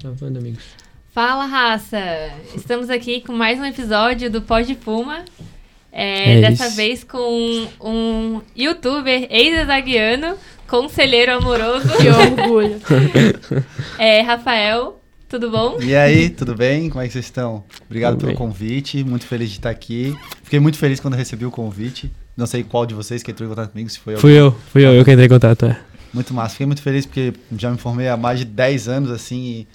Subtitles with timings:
[0.00, 0.62] Gravando, amigos.
[1.12, 1.98] Fala, raça!
[2.54, 5.24] Estamos aqui com mais um episódio do Pode Puma.
[5.90, 6.76] É, É dessa isso.
[6.76, 10.36] vez com um youtuber ex-azaguiano,
[10.68, 12.80] conselheiro amoroso, Que orgulho.
[13.98, 15.00] é, Rafael.
[15.28, 15.78] Tudo bom?
[15.82, 16.88] E aí, tudo bem?
[16.88, 17.62] Como é que vocês estão?
[17.84, 18.38] Obrigado Tudo pelo bem.
[18.38, 20.16] convite, muito feliz de estar aqui.
[20.42, 22.10] Fiquei muito feliz quando recebi o convite.
[22.34, 24.18] Não sei qual de vocês que entrou em contato comigo, se foi eu.
[24.20, 25.78] Fui eu, fui eu, eu que entrei em contato, é.
[26.14, 26.52] Muito massa.
[26.52, 29.68] Fiquei muito feliz porque já me formei há mais de 10 anos, assim, e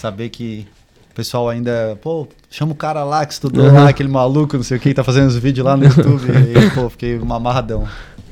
[0.00, 0.66] saber que
[1.10, 3.72] o pessoal ainda, pô, chama o cara lá que estudou Uhum.
[3.74, 6.24] lá, aquele maluco, não sei o que, tá fazendo os vídeos lá no YouTube.
[6.30, 7.86] e, pô, fiquei uma amarradão.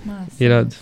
[0.04, 0.42] Massa.
[0.42, 0.74] Irado.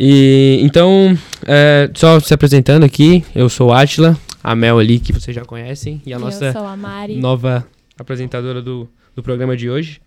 [0.00, 5.12] E então, é, só se apresentando aqui, eu sou o Atila, a Mel ali que
[5.12, 7.16] vocês já conhecem, e a Eu nossa sou a Mari.
[7.16, 7.66] nova
[7.98, 10.00] apresentadora do, do programa de hoje.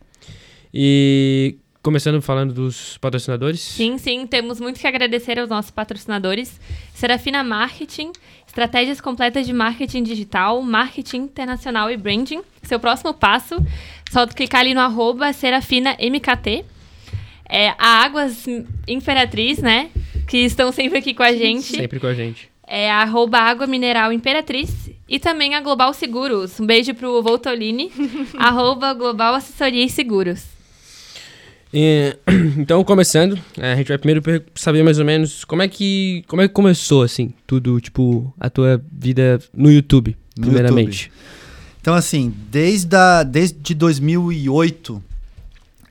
[0.73, 3.59] E começando falando dos patrocinadores.
[3.59, 6.57] Sim, sim, temos muito que agradecer aos nossos patrocinadores.
[6.93, 8.11] Serafina Marketing,
[8.51, 12.41] estratégias completas de marketing digital, marketing internacional e branding.
[12.63, 13.55] Seu próximo passo,
[14.11, 16.65] só clicar ali no arroba SerafinaMKT.
[17.47, 18.45] É, a Águas
[18.87, 19.89] Imperatriz, né?
[20.27, 21.77] Que estão sempre aqui com a gente.
[21.77, 22.49] Sempre com a gente.
[22.67, 24.91] É arroba Água Mineral Imperatriz.
[25.07, 26.59] E também a Global Seguros.
[26.59, 27.89] Um beijo pro Voltolini.
[28.37, 30.45] arroba Global Assessoria e Seguros.
[31.73, 32.17] E,
[32.57, 34.21] então, começando, é, a gente vai primeiro
[34.55, 38.49] saber mais ou menos como é que como é que começou assim, tudo, tipo, a
[38.49, 41.11] tua vida no YouTube, No primeiramente.
[41.79, 45.01] Então, assim, desde, a, desde 2008,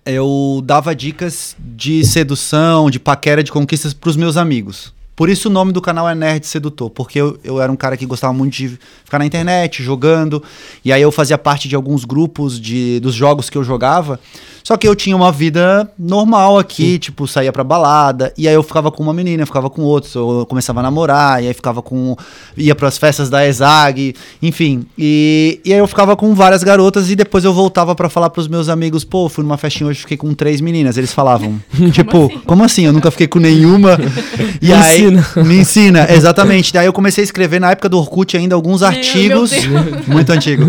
[0.07, 4.93] eu dava dicas de sedução, de paquera, de conquistas pros meus amigos.
[5.21, 7.95] Por isso o nome do canal é Nerd Sedutor, porque eu, eu era um cara
[7.95, 10.43] que gostava muito de ficar na internet, jogando,
[10.83, 14.19] e aí eu fazia parte de alguns grupos de, dos jogos que eu jogava,
[14.63, 18.63] só que eu tinha uma vida normal aqui, tipo, saía pra balada, e aí eu
[18.63, 21.83] ficava com uma menina, eu ficava com outros, eu começava a namorar, e aí ficava
[21.83, 22.17] com...
[22.57, 27.17] ia pras festas da ESAG, enfim, e, e aí eu ficava com várias garotas, e
[27.17, 30.33] depois eu voltava pra falar pros meus amigos, pô, fui numa festinha hoje, fiquei com
[30.35, 31.61] três meninas, eles falavam,
[31.93, 32.85] tipo, como assim?
[32.87, 33.99] Eu nunca fiquei com nenhuma,
[34.61, 35.03] e Me aí...
[35.05, 35.27] ensina.
[35.45, 36.73] Me ensina, exatamente.
[36.73, 39.51] Daí eu comecei a escrever na época do Orkut ainda alguns Meu artigos.
[39.51, 40.07] Deus.
[40.07, 40.65] Muito antigo.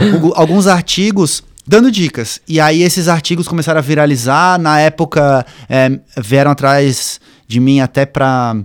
[0.00, 2.40] Algu- alguns artigos dando dicas.
[2.46, 4.58] E aí esses artigos começaram a viralizar.
[4.58, 8.56] Na época é, vieram atrás de mim até pra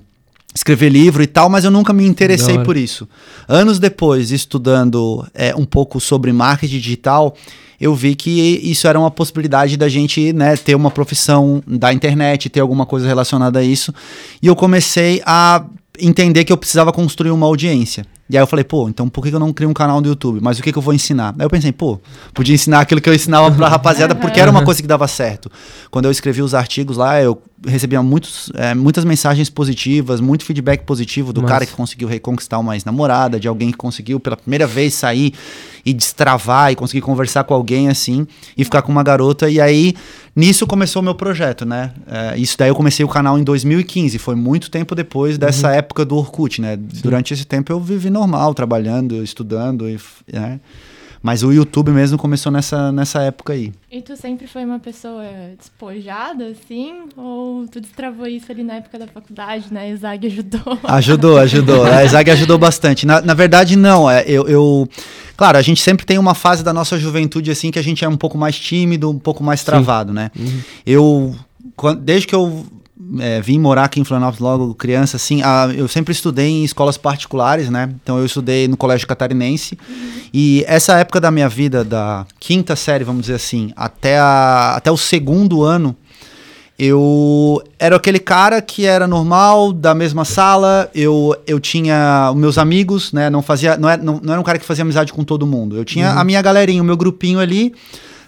[0.53, 3.07] escrever livro e tal, mas eu nunca me interessei por isso.
[3.47, 7.35] Anos depois, estudando é, um pouco sobre marketing digital,
[7.79, 12.49] eu vi que isso era uma possibilidade da gente né, ter uma profissão da internet,
[12.49, 13.93] ter alguma coisa relacionada a isso.
[14.41, 15.65] E eu comecei a
[15.99, 18.05] entender que eu precisava construir uma audiência.
[18.31, 20.39] E aí eu falei, pô, então por que eu não crio um canal no YouTube?
[20.41, 21.35] Mas o que, que eu vou ensinar?
[21.37, 21.99] Aí eu pensei, pô,
[22.33, 25.51] podia ensinar aquilo que eu ensinava pra rapaziada, porque era uma coisa que dava certo.
[25.91, 30.83] Quando eu escrevi os artigos lá, eu recebia muitos, é, muitas mensagens positivas, muito feedback
[30.83, 34.93] positivo do cara que conseguiu reconquistar uma ex-namorada, de alguém que conseguiu pela primeira vez
[34.93, 35.33] sair
[35.85, 38.27] e destravar e conseguir conversar com alguém assim
[38.57, 39.49] e ficar com uma garota.
[39.49, 39.93] E aí,
[40.35, 41.91] nisso começou o meu projeto, né?
[42.07, 46.03] É, isso daí eu comecei o canal em 2015, foi muito tempo depois dessa época
[46.05, 46.77] do Orkut, né?
[46.77, 49.99] Durante esse tempo eu vivi normal, trabalhando, estudando, e,
[50.31, 50.59] né?
[51.23, 53.71] Mas o YouTube mesmo começou nessa, nessa época aí.
[53.91, 55.23] E tu sempre foi uma pessoa
[55.55, 57.03] despojada, assim?
[57.15, 59.89] Ou tu destravou isso ali na época da faculdade, né?
[59.91, 60.79] Exag ajudou.
[60.83, 61.83] Ajudou, ajudou.
[61.85, 63.05] A Zag ajudou bastante.
[63.05, 64.09] Na, na verdade, não.
[64.09, 64.89] É, eu, eu-
[65.37, 68.07] Claro, a gente sempre tem uma fase da nossa juventude assim que a gente é
[68.09, 70.31] um pouco mais tímido, um pouco mais travado, né?
[70.85, 71.35] Eu.
[71.75, 72.65] quan- Desde que eu
[73.19, 76.97] é, vim morar aqui em Florianópolis logo criança, assim, a- eu sempre estudei em escolas
[76.97, 77.89] particulares, né?
[78.03, 79.77] Então eu estudei no Colégio Catarinense.
[80.33, 84.89] E essa época da minha vida, da quinta série, vamos dizer assim, até, a, até
[84.91, 85.95] o segundo ano,
[86.79, 92.57] eu era aquele cara que era normal, da mesma sala, eu, eu tinha os meus
[92.57, 93.29] amigos, né?
[93.29, 93.77] Não fazia.
[93.77, 95.77] Não era, não, não era um cara que fazia amizade com todo mundo.
[95.77, 97.73] Eu tinha a minha galerinha, o meu grupinho ali.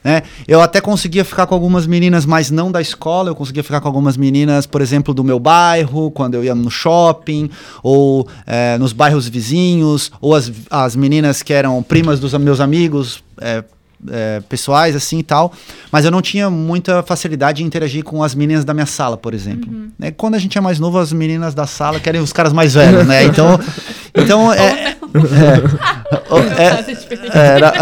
[0.04, 0.24] Né?
[0.48, 3.30] Eu até conseguia ficar com algumas meninas, mas não da escola.
[3.30, 6.70] Eu conseguia ficar com algumas meninas, por exemplo, do meu bairro, quando eu ia no
[6.70, 7.50] shopping,
[7.82, 13.24] ou eh, nos bairros vizinhos, ou as, as meninas que eram primas dos meus amigos.
[13.42, 13.64] eh,
[14.10, 15.54] é, pessoais, assim e tal,
[15.92, 19.34] mas eu não tinha muita facilidade em interagir com as meninas da minha sala, por
[19.34, 19.70] exemplo.
[19.98, 22.74] Né, Quando a gente é mais novo, as meninas da sala querem os caras mais
[22.74, 23.24] velhos, né?
[23.26, 23.60] Então,
[24.16, 24.98] então é, é,
[26.58, 27.74] é, é, era,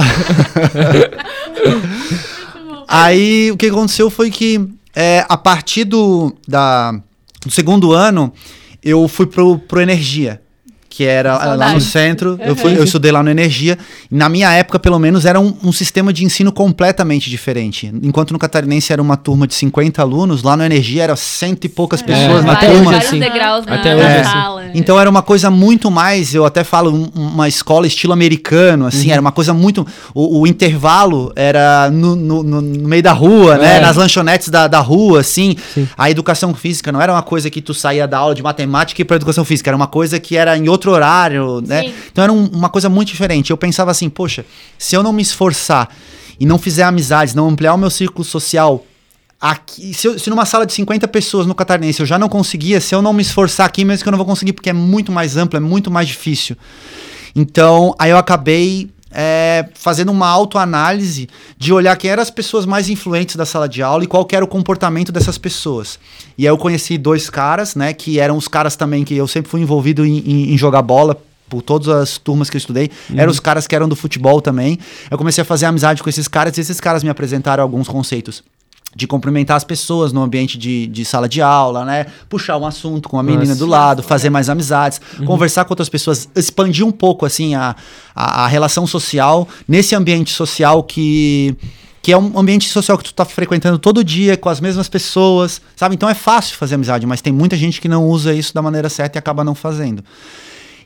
[2.88, 6.92] Aí o que aconteceu foi que é, a partir do, da,
[7.46, 8.34] do segundo ano
[8.84, 10.41] eu fui pro, pro Energia.
[10.94, 13.78] Que era lá no centro, eu, fui, eu estudei lá no Energia.
[14.12, 17.90] Na minha época, pelo menos, era um, um sistema de ensino completamente diferente.
[18.04, 21.70] Enquanto no Catarinense era uma turma de 50 alunos, lá no Energia era cento e
[21.70, 22.92] poucas pessoas É, na até turma.
[22.92, 23.20] vários assim.
[23.22, 24.61] degraus na, Até na hoje, assim.
[24.72, 24.80] Sala.
[24.80, 29.08] Então era uma coisa muito mais, eu até falo, um- uma escola estilo americano, assim,
[29.08, 29.12] Uhum.
[29.14, 29.86] era uma coisa muito.
[30.14, 33.78] O, o intervalo era no, no- no- meio da rua, né?
[33.78, 33.80] É.
[33.80, 35.56] Nas lanchonetes da, da rua, assim.
[35.74, 35.88] Sim.
[35.98, 39.06] A educação física não era uma coisa que tu saía da aula de matemática e
[39.06, 41.84] pra educação física, era uma coisa que era em outro horário, né?
[41.84, 41.94] Sim.
[42.12, 43.52] Então era um- uma coisa muito diferente.
[43.52, 44.46] Eu pensava assim, poxa,
[44.78, 45.90] se eu não me esforçar
[46.40, 48.84] e não fizer amizades, não ampliar o meu círculo social.
[49.42, 52.80] Aqui, se, eu- se numa sala de 50 pessoas no Catarinense eu já não conseguia,
[52.80, 55.12] se eu não me esforçar aqui, mesmo que eu não vou conseguir, porque é muito
[55.12, 56.56] mais amplo, é muito mais difícil.
[57.36, 61.28] Então, aí eu acabei é, fazendo uma autoanálise
[61.58, 64.46] de olhar quem eram as pessoas mais influentes da sala de aula e qual era
[64.46, 65.98] o comportamento dessas pessoas.
[66.38, 69.50] E aí eu conheci dois caras, né, que eram os caras também que eu sempre
[69.50, 71.22] fui envolvido em, em- em jogar bola.
[71.50, 74.80] Por todas as turmas que eu estudei, eram os caras que eram do futebol também.
[75.10, 78.42] Eu comecei a fazer amizade com esses caras e esses caras me apresentaram alguns conceitos
[78.96, 82.08] de cumprimentar as pessoas no ambiente de, de sala de aula, né?
[82.28, 83.60] Puxar um assunto com a menina Nossa.
[83.60, 87.76] do lado, fazer mais amizades, conversar com outras pessoas, expandir um pouco assim a,
[88.14, 91.56] a, a relação social nesse ambiente social que
[92.02, 95.62] que é um ambiente social que tu tá frequentando todo dia com as mesmas pessoas,
[95.76, 95.94] sabe?
[95.94, 98.90] Então é fácil fazer amizade, mas tem muita gente que não usa isso da maneira
[98.90, 100.04] certa e acaba não fazendo.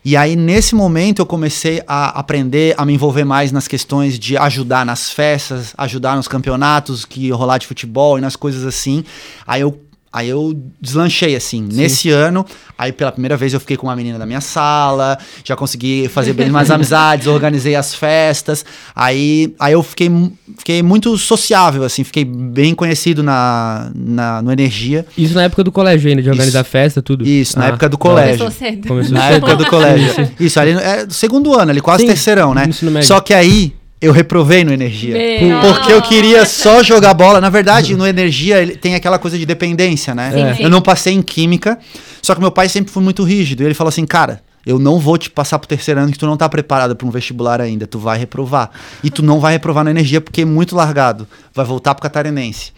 [0.07, 4.37] E aí, nesse momento, eu comecei a aprender a me envolver mais nas questões de
[4.37, 9.03] ajudar nas festas, ajudar nos campeonatos que rolar de futebol e nas coisas assim.
[9.47, 9.71] Aí eu,
[10.15, 11.61] aí eu deslanchei, assim.
[11.61, 12.45] Nesse ano,
[12.77, 16.31] aí pela primeira vez eu fiquei com uma menina da minha sala, já consegui fazer
[16.31, 18.63] bem mais amizades, organizei as festas.
[18.95, 20.09] Aí, aí eu fiquei,
[20.57, 25.05] fiquei muito sociável, assim, fiquei bem conhecido na, na, no Energia.
[25.17, 27.27] Isso na época do colégio ainda, de organizar festa, tudo.
[27.27, 28.37] Isso, na Ah, época do colégio.
[28.37, 28.87] Começou cedo.
[28.87, 29.33] Começou Na cedo.
[29.35, 30.31] época do colégio.
[30.39, 32.69] Isso, ali é do segundo ano, ali quase Sim, terceirão, né?
[33.03, 33.73] Só que aí
[34.05, 35.15] eu reprovei no Energia.
[35.41, 35.59] Meu.
[35.61, 37.41] Porque eu queria só jogar bola.
[37.41, 40.31] Na verdade, no Energia ele tem aquela coisa de dependência, né?
[40.31, 40.63] Sim, sim.
[40.63, 41.77] Eu não passei em Química,
[42.21, 43.63] só que meu pai sempre foi muito rígido.
[43.63, 44.41] E ele falou assim, cara...
[44.67, 47.11] Eu não vou te passar pro terceiro ano que tu não tá preparado para um
[47.11, 47.85] vestibular ainda.
[47.85, 48.71] Tu vai reprovar.
[49.03, 51.27] E tu não vai reprovar na energia porque é muito largado.
[51.53, 52.71] Vai voltar pro catarinense.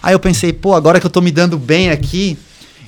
[0.00, 2.38] Aí eu pensei, pô, agora que eu tô me dando bem aqui,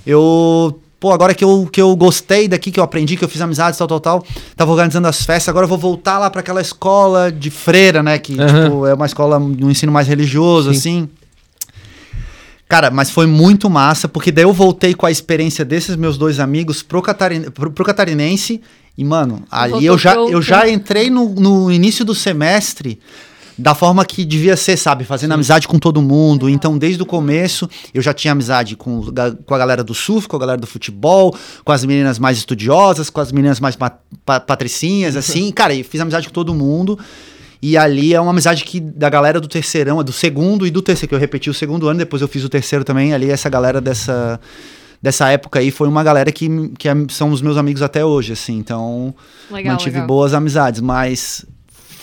[0.07, 0.81] eu.
[1.05, 3.77] Pô, agora que eu, que eu gostei daqui, que eu aprendi, que eu fiz amizades,
[3.77, 7.31] tal, tal, tal, tava organizando as festas, agora eu vou voltar lá para aquela escola
[7.31, 8.19] de freira, né?
[8.19, 8.65] Que, Aham.
[8.65, 10.79] tipo, é uma escola de um ensino mais religioso, Sim.
[10.79, 11.09] assim.
[12.67, 16.41] Cara, mas foi muito massa, porque daí eu voltei com a experiência desses meus dois
[16.41, 18.63] amigos pro, Catarin pro, pro catarinense.
[18.97, 22.99] E, mano, ali Voltou eu já, eu já entrei no, no início do semestre
[23.57, 25.05] da forma que devia ser, sabe?
[25.05, 26.49] Fazendo amizade com todo mundo.
[26.49, 29.03] Então, desde o começo, eu já tinha amizade com,
[29.47, 33.11] com a galera do surf, com a galera do futebol, com as meninas mais estudiosas,
[33.11, 33.91] com as meninas mais pa
[34.25, 35.51] pa- patricinhas, assim.
[35.55, 36.99] Cara, e fiz amizade com todo mundo.
[37.63, 41.09] E ali é uma amizade que da galera do terceirão, do segundo e do terceiro,
[41.09, 43.15] que eu repeti o segundo ano, depois eu fiz o terceiro também.
[43.15, 44.39] Ali, essa galera dessa,
[45.01, 48.33] dessa época aí foi uma galera que, que é- são os meus amigos até hoje,
[48.35, 48.59] assim.
[48.59, 49.15] Então,
[49.51, 50.07] Legal, mantive legal.
[50.09, 51.47] boas amizades, mas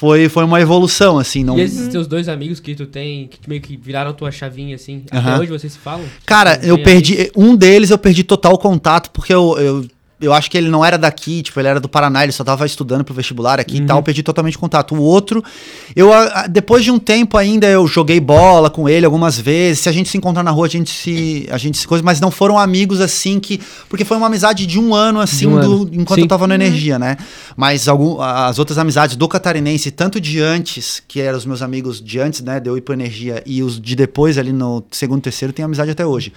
[0.01, 1.44] foi, foi uma evolução, assim.
[1.44, 1.59] Não...
[1.59, 5.03] E esses teus dois amigos que tu tem, que meio que viraram tua chavinha, assim,
[5.12, 6.03] até hoje vocês se falam?
[6.25, 7.31] Cara, eu perdi.
[7.38, 9.86] Um deles eu perdi total contato, porque eu, eu,
[10.21, 12.65] eu acho que ele não era daqui, tipo, ele era do Paraná, ele só tava
[12.65, 14.94] estudando pro vestibular aqui e tal, eu perdi totalmente contato.
[14.95, 15.44] O outro,
[15.95, 19.79] eu a- depois de um tempo ainda eu joguei bola com ele algumas vezes.
[19.81, 21.47] Se a gente se encontrar na rua, a gente se.
[21.51, 23.59] A gente se coisa, mas não foram amigos assim que.
[23.89, 25.89] Porque foi uma amizade de um ano, assim, um do- ano.
[25.94, 26.21] enquanto Sim.
[26.25, 27.17] eu tava no Energia, né?
[27.57, 32.00] Mas algum, as outras amizades do Catarinense, tanto de antes, que eram os meus amigos
[32.01, 35.22] de antes, né, de eu ir pro Energia, e os de depois, ali no segundo,
[35.22, 36.31] terceiro, tem amizade até hoje.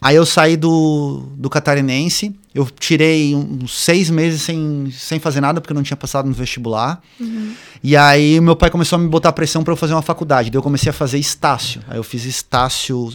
[0.00, 5.60] Aí eu saí do, do Catarinense, eu tirei uns seis meses sem, sem fazer nada,
[5.60, 7.02] porque eu não tinha passado no vestibular.
[7.84, 10.50] E aí meu pai começou a me botar pressão para eu fazer uma faculdade.
[10.50, 11.82] Daí eu comecei a fazer estácio.
[11.86, 13.12] Aí eu fiz estácio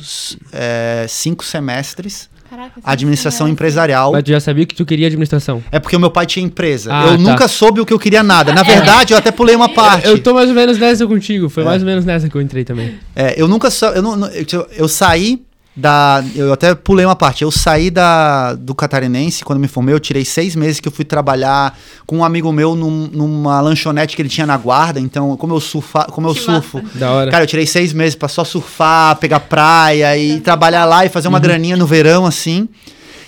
[0.53, 4.11] é, cinco semestres, Caraca, administração empresarial.
[4.11, 5.63] Mas tu já sabia que tu queria administração.
[5.71, 6.91] É porque o meu pai tinha empresa.
[6.93, 7.17] Ah, eu tá.
[7.17, 8.53] nunca soube o que eu queria nada.
[8.53, 10.07] Na verdade, eu até pulei uma parte.
[10.07, 12.63] Eu tô mais ou menos nessa contigo, foi mais ou menos nessa que eu entrei
[12.63, 12.95] também.
[13.15, 13.89] É, eu nunca sou.
[13.89, 14.45] Eu, não, não- eu,
[14.77, 15.43] eu saí
[15.75, 16.23] da.
[16.35, 17.43] Eu até pulei uma parte.
[17.43, 21.03] Eu saí da, do Catarinense, quando me formei, eu tirei seis meses que eu fui
[21.05, 24.99] trabalhar com um amigo meu num- numa lanchonete que ele tinha na guarda.
[24.99, 26.81] Então, como eu surfa, como eu Que surfo.
[26.95, 27.31] Da hora.
[27.31, 31.27] Cara, eu tirei seis meses pra só surfar, pegar praia e trabalhar lá e fazer
[31.27, 32.69] uma graninha no verão, assim.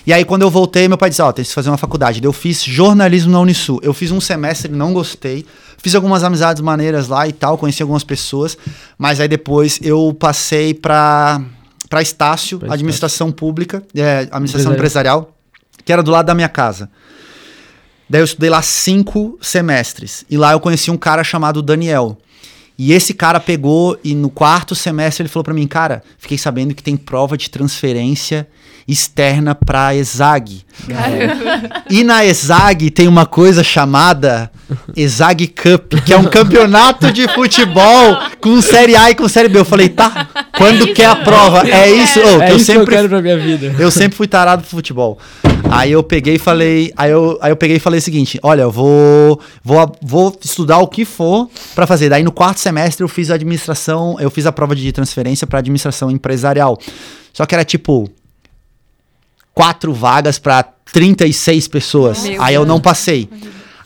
[0.06, 2.20] E aí, quando eu voltei, meu pai disse: Ó, tem que fazer uma faculdade.
[2.24, 3.78] Eu fiz jornalismo na Unisul.
[3.82, 5.44] Eu fiz um semestre, não gostei.
[5.76, 8.56] Fiz algumas amizades maneiras lá e tal, conheci algumas pessoas.
[8.98, 11.40] Mas aí depois eu passei pra,
[11.88, 15.18] pra Estácio, Pra administração pública, é, administração Empresarial.
[15.20, 15.38] empresarial,
[15.84, 16.90] que era do lado da minha casa.
[18.10, 20.24] Daí eu estudei lá cinco semestres.
[20.30, 22.16] E lá eu conheci um cara chamado Daniel.
[22.78, 26.74] E esse cara pegou e no quarto semestre ele falou pra mim, cara, fiquei sabendo
[26.74, 28.46] que tem prova de transferência
[28.88, 30.64] externa pra ESAG.
[30.88, 31.82] Caramba.
[31.90, 34.50] E na ESAG tem uma coisa chamada
[34.96, 39.58] ESAG Cup, que é um campeonato de futebol com Série A e com Série B.
[39.58, 41.68] Eu falei, tá, quando isso que é a prova?
[41.68, 43.74] É isso, Ô, é eu isso que eu sempre quero pra minha vida.
[43.78, 45.18] eu sempre fui tarado pro futebol.
[45.70, 48.62] Aí eu peguei e falei, aí eu, aí eu peguei e falei o seguinte, olha,
[48.62, 52.08] eu vou vou, vou estudar o que for pra fazer.
[52.08, 56.10] Daí no quarto semestre eu fiz administração, eu fiz a prova de transferência pra administração
[56.10, 56.78] empresarial.
[57.32, 58.10] Só que era tipo
[59.54, 62.24] quatro vagas pra 36 pessoas.
[62.24, 62.68] Meu aí eu Deus.
[62.68, 63.28] não passei.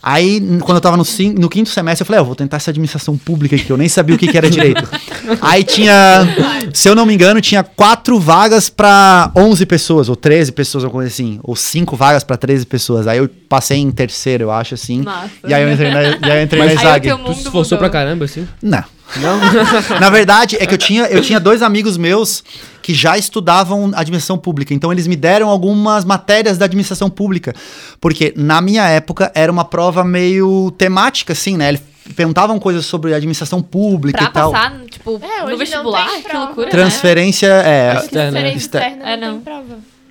[0.05, 2.57] Aí, quando eu tava no, cin- no quinto semestre, eu falei, ah, eu vou tentar
[2.57, 4.83] essa administração pública aqui, que eu nem sabia o que, que era direito.
[5.41, 6.27] Aí tinha,
[6.73, 11.03] se eu não me engano, tinha quatro vagas pra 11 pessoas, ou 13 pessoas, alguma
[11.03, 11.39] coisa assim.
[11.41, 13.07] Ou cinco vagas pra 13 pessoas.
[13.07, 15.01] Aí eu passei em terceiro, eu acho, assim.
[15.03, 15.29] Nossa.
[15.47, 17.09] E aí eu entrei na, e aí eu entrei Mas- na Aí o Zag.
[17.09, 17.77] Tu se esforçou mudou.
[17.77, 18.45] pra caramba, assim?
[18.61, 18.83] Não.
[19.17, 19.39] Não?
[20.01, 22.43] Na verdade, é que eu tinha, eu tinha dois amigos meus
[22.83, 24.73] que já estudavam administração pública.
[24.73, 27.55] Então, eles me deram algumas matérias da administração pública.
[27.99, 31.69] Porque, na minha época, era uma prova meio temática, assim, né?
[31.69, 31.81] Eles
[32.15, 34.51] perguntavam coisas sobre administração pública Pra e tal.
[34.51, 36.71] passar, tipo, É, no vestibular, que loucura, né?
[36.71, 37.93] Transferência, é.
[37.93, 38.01] Né?
[38.01, 38.87] Transferência Externa.
[38.87, 39.41] externa É, não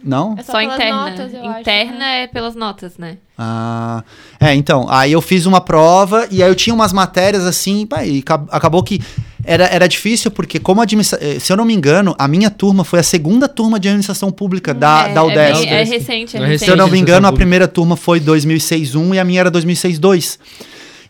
[0.02, 0.34] não.
[0.38, 1.10] É Só, pelas interna.
[1.10, 2.22] notas, eu acho, interna né?
[2.22, 3.16] é pelas notas, né?
[3.38, 4.02] Ah,
[4.40, 8.04] é, então, aí eu fiz uma prova e aí eu tinha umas matérias assim, pá,
[8.04, 9.00] e ca- acabou que
[9.44, 11.18] era, era difícil porque como administra...
[11.20, 14.30] eh, se eu não me engano, a minha turma foi a segunda turma de administração
[14.30, 15.60] pública da, é, da é, UDESC.
[15.66, 16.64] bem- é recente, é Não é recente.
[16.66, 19.50] Se eu não me Administração engano, a primeira turma foi 2006-1 e a minha era
[19.50, 20.38] 2006-2.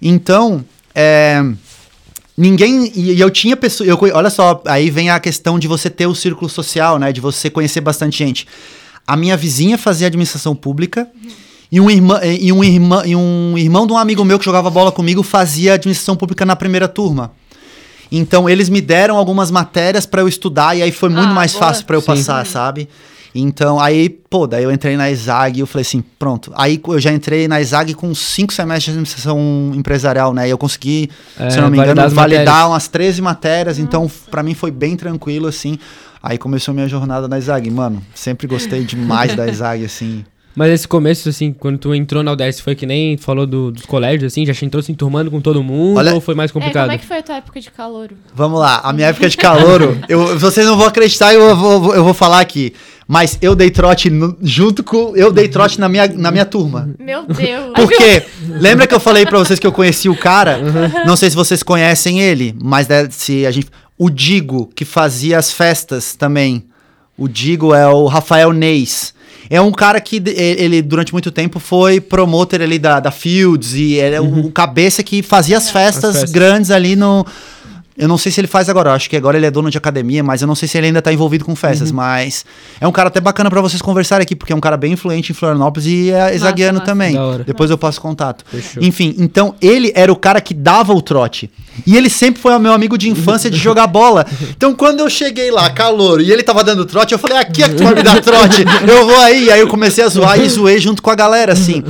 [0.00, 1.42] Então, é,
[2.36, 2.90] ninguém.
[2.94, 3.88] E, e eu tinha pessoas.
[4.14, 7.12] Olha só, aí vem a questão de você ter o círculo social, né?
[7.12, 8.46] De você conhecer bastante gente.
[9.06, 11.08] A minha vizinha fazia administração pública.
[11.70, 14.68] E um, irmã, e, um irmã, e um irmão de um amigo meu que jogava
[14.68, 17.32] bola comigo fazia administração pública na primeira turma.
[18.10, 21.52] Então, eles me deram algumas matérias pra eu estudar e aí foi muito Ah, mais
[21.52, 21.64] boa.
[21.64, 22.06] fácil pra eu Sim.
[22.08, 22.88] passar, sabe?
[23.34, 26.52] Então, aí, pô, daí eu entrei na ESAG e eu falei assim, pronto.
[26.54, 30.46] Aí eu já entrei na ESAG com cinco semestres de administração empresarial, né?
[30.46, 31.08] E eu consegui,
[31.38, 32.68] É, se eu não me validar engano, validar matérias.
[32.70, 33.78] umas 13 matérias.
[33.78, 35.78] Então, pra mim foi bem tranquilo, assim.
[36.22, 37.70] Aí começou minha jornada na ESAG.
[37.70, 40.24] Mano, sempre gostei demais da ESAG, assim.
[40.54, 43.86] Mas esse começo, assim, quando tu entrou na UDS, foi que nem falou do- dos
[43.86, 44.44] colégios, assim?
[44.44, 46.82] Já entrou se enturmando com todo mundo Olha- ou foi mais É, complicado?
[46.84, 48.10] como é que foi a tua época de calor?
[48.34, 52.04] Vamos lá, a minha época de calouro, eu, vocês não vão acreditar, eu vou, eu
[52.04, 52.74] vou falar aqui.
[53.06, 55.14] Mas eu dei trote no- junto com.
[55.16, 56.90] Eu dei trote na minha, na minha turma.
[56.98, 57.72] Meu Deus.
[57.74, 60.58] Porque, lembra que eu falei pra vocês que eu conheci o cara?
[61.06, 63.68] Não sei se vocês conhecem ele, mas né, se a gente.
[63.98, 66.64] O Digo, que fazia as festas também.
[67.16, 69.12] O Digo é o Rafael Neis.
[69.50, 73.94] É um cara que ele, durante muito tempo, foi promotor ali da, da Fields e
[73.94, 76.30] ele é o cabeça que fazia as festas, As festas.
[76.32, 77.24] grandes ali no.
[77.96, 79.76] Eu não sei se ele faz agora, eu acho que agora ele é dono de
[79.76, 81.96] academia, mas eu não sei se ele ainda tá envolvido com festas, Uhum.
[81.96, 82.44] mas
[82.80, 85.30] é um cara até bacana pra vocês conversarem aqui, porque é um cara bem influente
[85.32, 86.90] em Florianópolis e é exaguiano massa.
[86.90, 87.16] também.
[87.46, 88.44] Depois eu passo contato.
[88.50, 88.82] Fechou.
[88.82, 91.50] Enfim, então ele era o cara que dava o trote.
[91.86, 94.26] E ele sempre foi o meu amigo de infância de jogar bola.
[94.56, 97.68] Então quando eu cheguei lá, calor, e ele tava dando trote, eu falei, aqui é
[97.68, 98.62] que tu vai me dar trote.
[98.88, 99.50] Eu vou aí.
[99.50, 101.82] Aí eu comecei a zoar e zoei junto com a galera, assim.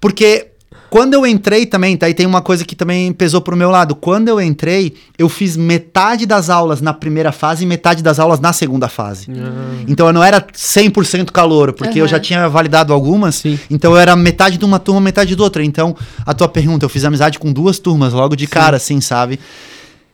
[0.00, 0.48] Porque
[0.90, 2.08] quando eu entrei também, tá?
[2.08, 3.94] E tem uma coisa que também pesou pro meu lado.
[3.94, 8.40] Quando eu entrei, eu fiz metade das aulas na primeira fase e metade das aulas
[8.40, 9.26] na segunda fase.
[9.30, 12.10] Ah, Então eu não era 100% calor, porque eu Aham.
[12.10, 13.34] já tinha validado algumas.
[13.36, 13.58] Sim.
[13.70, 15.62] Então eu era metade de uma turma, metade de outra.
[15.62, 19.38] Então, a tua pergunta, eu fiz amizade com duas turmas logo de cara, assim, sabe?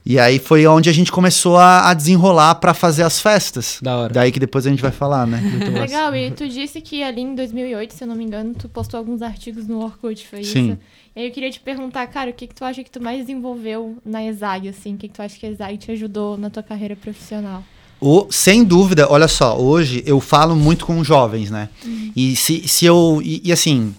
[0.06, 3.78] E aí foi onde a gente começou a, a desenrolar pra fazer as festas.
[3.80, 4.12] Da hora.
[4.12, 5.40] Daí que depois a gente vai falar, né?
[5.72, 8.98] Legal, e tu disse que ali em 2008, se eu não me engano, tu postou
[8.98, 10.72] alguns artigos no Orkut, foi Sim.
[10.72, 10.78] isso?
[11.16, 13.20] E aí eu queria te perguntar, cara, o que que tu acha que tu mais
[13.20, 14.94] desenvolveu na ESAG, assim?
[14.94, 17.62] O que que tu acha que a ESAG te ajudou na tua carreira profissional?
[17.98, 21.70] O, sem dúvida, olha só, hoje eu falo muito com jovens, né?
[22.14, 23.22] E se, se eu.
[23.24, 23.94] E, e assim,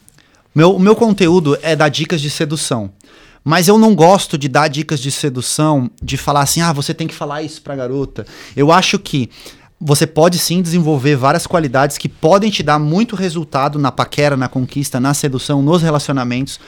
[0.53, 2.91] meu, o meu conteúdo é dar dicas de sedução.
[3.47, 7.07] Mas eu não gosto de dar dicas de sedução, de falar assim, ah, você tem
[7.07, 8.25] que falar isso pra garota.
[8.57, 9.29] Eu acho que
[9.79, 14.47] você pode sim desenvolver várias qualidades que podem te dar muito resultado na paquera, na
[14.47, 16.59] conquista, na sedução, nos relacionamentos.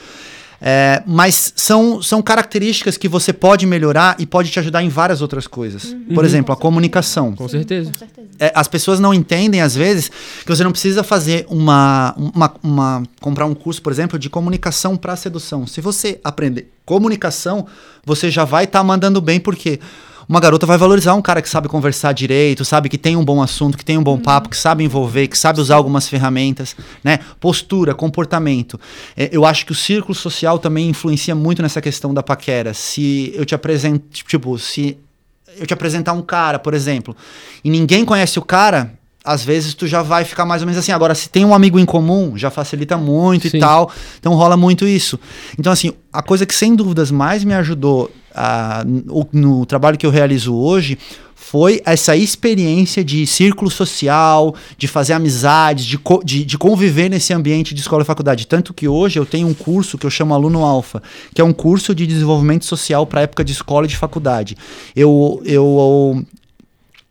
[0.60, 5.22] É, mas são, são características que você pode melhorar e pode te ajudar em várias
[5.22, 5.94] outras coisas.
[6.12, 7.32] Por exemplo, a comunicação.
[7.34, 7.92] Com certeza.
[7.92, 8.28] Com certeza.
[8.40, 13.02] É, as pessoas não entendem, às vezes, que você não precisa fazer uma, uma, uma-
[13.20, 15.64] comprar um curso, por exemplo, de comunicação para sedução.
[15.66, 17.66] Se você aprender comunicação,
[18.04, 19.78] você já vai estar mandando bem, porque
[20.28, 23.40] uma garota vai valorizar um cara que sabe conversar direito, sabe que tem um bom
[23.40, 27.20] assunto, que tem um bom papo, que sabe envolver, que sabe usar algumas ferramentas, né?
[27.40, 28.78] Postura, comportamento.
[29.16, 32.74] É, eu acho que o círculo social também influencia muito nessa questão da paquera.
[32.74, 34.98] Se eu te apresento, tipo, se
[35.56, 37.16] eu te apresentar um cara, por exemplo,
[37.64, 38.97] e ninguém conhece o cara,
[39.28, 40.92] às vezes tu já vai ficar mais ou menos assim.
[40.92, 43.58] Agora, se tem um amigo em comum, já facilita muito Sim.
[43.58, 43.90] e tal.
[44.18, 45.18] Então rola muito isso.
[45.58, 50.06] Então, assim, a coisa que sem dúvidas mais me ajudou ah, no, no trabalho que
[50.06, 50.98] eu realizo hoje
[51.34, 57.32] foi essa experiência de círculo social, de fazer amizades, de, co- de, de conviver nesse
[57.32, 58.46] ambiente de escola e faculdade.
[58.46, 61.02] Tanto que hoje eu tenho um curso que eu chamo Aluno Alfa,
[61.34, 64.56] que é um curso de desenvolvimento social para época de escola e de faculdade.
[64.94, 66.22] Eu, eu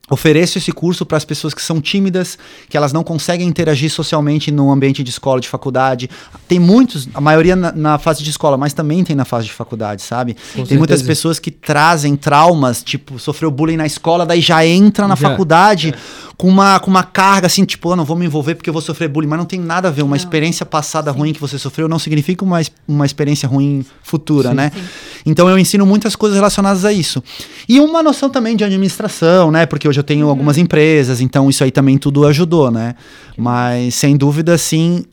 [0.09, 2.37] ofereço esse curso para as pessoas que são tímidas,
[2.69, 6.09] que elas não conseguem interagir socialmente no ambiente de escola, de faculdade.
[6.47, 9.53] Tem muitos, a maioria na, na fase de escola, mas também tem na fase de
[9.53, 10.35] faculdade, sabe?
[10.55, 11.17] Com tem muitas certeza.
[11.17, 15.93] pessoas que trazem traumas, tipo, sofreu bullying na escola, daí já entra na Já, faculdade
[16.37, 18.81] com, uma, com uma carga assim, tipo, eu não vou me envolver porque eu vou
[18.81, 20.03] sofrer bullying, mas não tem nada a ver.
[20.03, 24.55] Uma experiência passada ruim que você sofreu não significa uma, uma experiência ruim futura, Sim.
[24.55, 24.71] né?
[25.25, 27.23] Então eu ensino muitas coisas relacionadas a isso.
[27.67, 29.65] E uma noção também de administração, né?
[29.65, 32.95] Porque hoje eu tenho algumas empresas, então isso aí também tudo ajudou, né?
[33.35, 35.05] Mas sem dúvida, assim,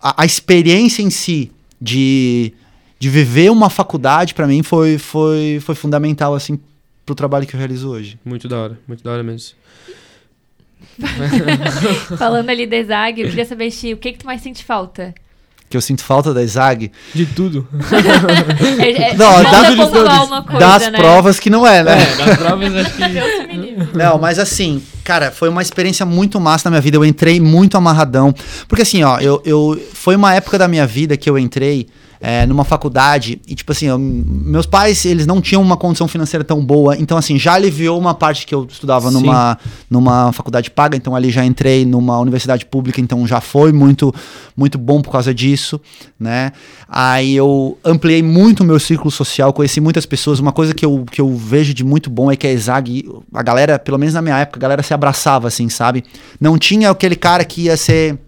[0.00, 2.52] a, a experiência em si de,
[2.98, 6.58] de viver uma faculdade, para mim, foi, foi, foi fundamental, assim,
[7.04, 8.18] pro trabalho que eu realizo hoje.
[8.24, 9.54] Muito da hora, muito da hora mesmo.
[12.18, 15.14] Falando ali da ESAG, eu queria saber, Xi, o que, que tu mais sente falta?
[15.70, 16.90] Que eu sinto falta da ESAG.
[17.14, 17.66] De tudo.
[18.80, 19.90] É, é, Não, das-
[20.44, 20.98] coisa, das né?
[20.98, 21.92] provas que não é, né?
[22.02, 23.96] É, das provas acho que.
[23.96, 26.96] Não, mas assim, cara, foi uma experiência muito massa na minha vida.
[26.96, 28.34] Eu entrei muito amarradão.
[28.66, 31.86] Porque assim, ó, eu, eu foi uma época da minha vida que eu entrei
[32.20, 36.44] é, numa faculdade e, tipo assim, eu- meus pais, eles não tinham uma condição financeira
[36.44, 36.94] tão boa.
[36.98, 39.14] Então, assim, já aliviou uma parte que eu estudava Sim.
[39.14, 39.58] numa,
[39.88, 40.96] numa faculdade paga.
[40.96, 43.00] Então, ali já entrei numa universidade pública.
[43.00, 44.14] Então, já foi muito,
[44.54, 45.80] muito bom por causa disso,
[46.18, 46.52] né?
[46.86, 50.40] Aí eu ampliei muito o meu círculo social, conheci muitas pessoas.
[50.40, 53.42] Uma coisa que eu, que eu vejo de muito bom é que a ESAG, a
[53.42, 56.04] galera, pelo menos na minha época, a galera se abraçava, assim, sabe?
[56.38, 58.18] Não tinha aquele cara que ia ser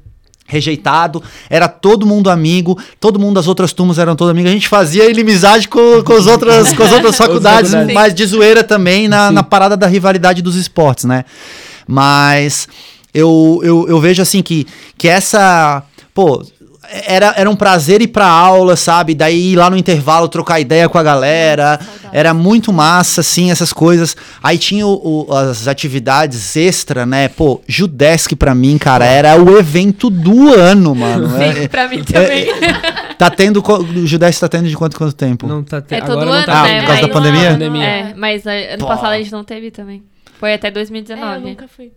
[0.52, 4.68] rejeitado, era todo mundo amigo, todo mundo das outras turmas eram todo amigo, a gente
[4.68, 9.32] fazia inimizade com, com, as, outras, com as outras faculdades, mas de zoeira também na,
[9.32, 11.24] na parada da rivalidade dos esportes, né?
[11.86, 12.68] Mas
[13.14, 14.66] eu, eu, eu vejo assim que,
[14.98, 15.82] que essa.
[16.14, 16.44] Pô,
[16.90, 19.14] era, era um prazer ir pra aula, sabe?
[19.14, 21.78] Daí ir lá no intervalo trocar ideia com a galera.
[22.12, 24.14] Era muito massa, assim, essas coisas.
[24.42, 27.28] Aí tinha o- o- as atividades extra, né?
[27.28, 31.28] Pô, Judesc pra mim, cara, era o evento do ano, mano.
[31.30, 32.46] Sim, É- pra mim também.
[33.16, 33.62] tá tendo.
[33.66, 35.46] O Judesc tá tendo de quanto quanto tempo?
[35.46, 35.94] Não tá te...
[35.94, 36.80] É todo Agora ano, tá né?
[36.80, 37.50] por causa da pandemia?
[37.52, 37.84] Pandemia.
[37.86, 38.86] É, mas é, ano Pô.
[38.88, 40.02] passado a gente não teve também.
[40.38, 41.40] Foi até É, eu 2019.
[41.48, 41.92] nunca fui.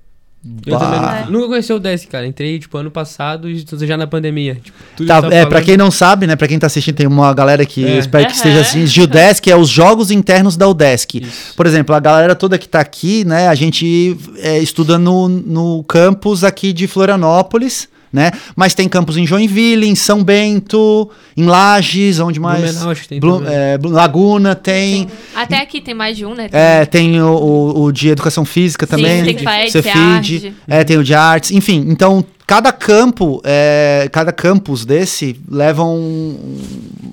[0.66, 1.26] Eu também Bah.
[1.28, 2.28] nunca, conheci o Desk, cara.
[2.28, 4.56] Entrei, tipo, ano passado e já na pandemia.
[4.64, 6.36] Tipo, tudo Tá, é, falando- pra quem não sabe, né?
[6.36, 7.96] Pra quem tá assistindo, tem uma galera que É.
[7.96, 8.38] eu espero que Aham.
[8.38, 8.86] esteja assim.
[8.86, 11.20] Gildesc é os jogos internos da UDESC.
[11.24, 11.56] Isso.
[11.56, 13.48] Por exemplo, a galera toda que tá aqui, né?
[13.48, 18.32] A gente é, estuda no, no campus aqui de Florianópolis, né?
[18.56, 22.62] Mas tem campus em Joinville, em São Bento, em Lages, onde mais?
[22.64, 25.08] Blumenau, acho que tem Blu- é, Laguna tem.
[25.36, 26.48] Até aqui tem mais de um, né?
[26.52, 29.24] É, tem o, o, o de educação física também.
[29.24, 30.54] tem FAED, Cefid, FEARD.
[30.68, 31.86] é, tem o de artes, enfim.
[31.90, 36.38] Então, cada campo, é, cada campus desse levam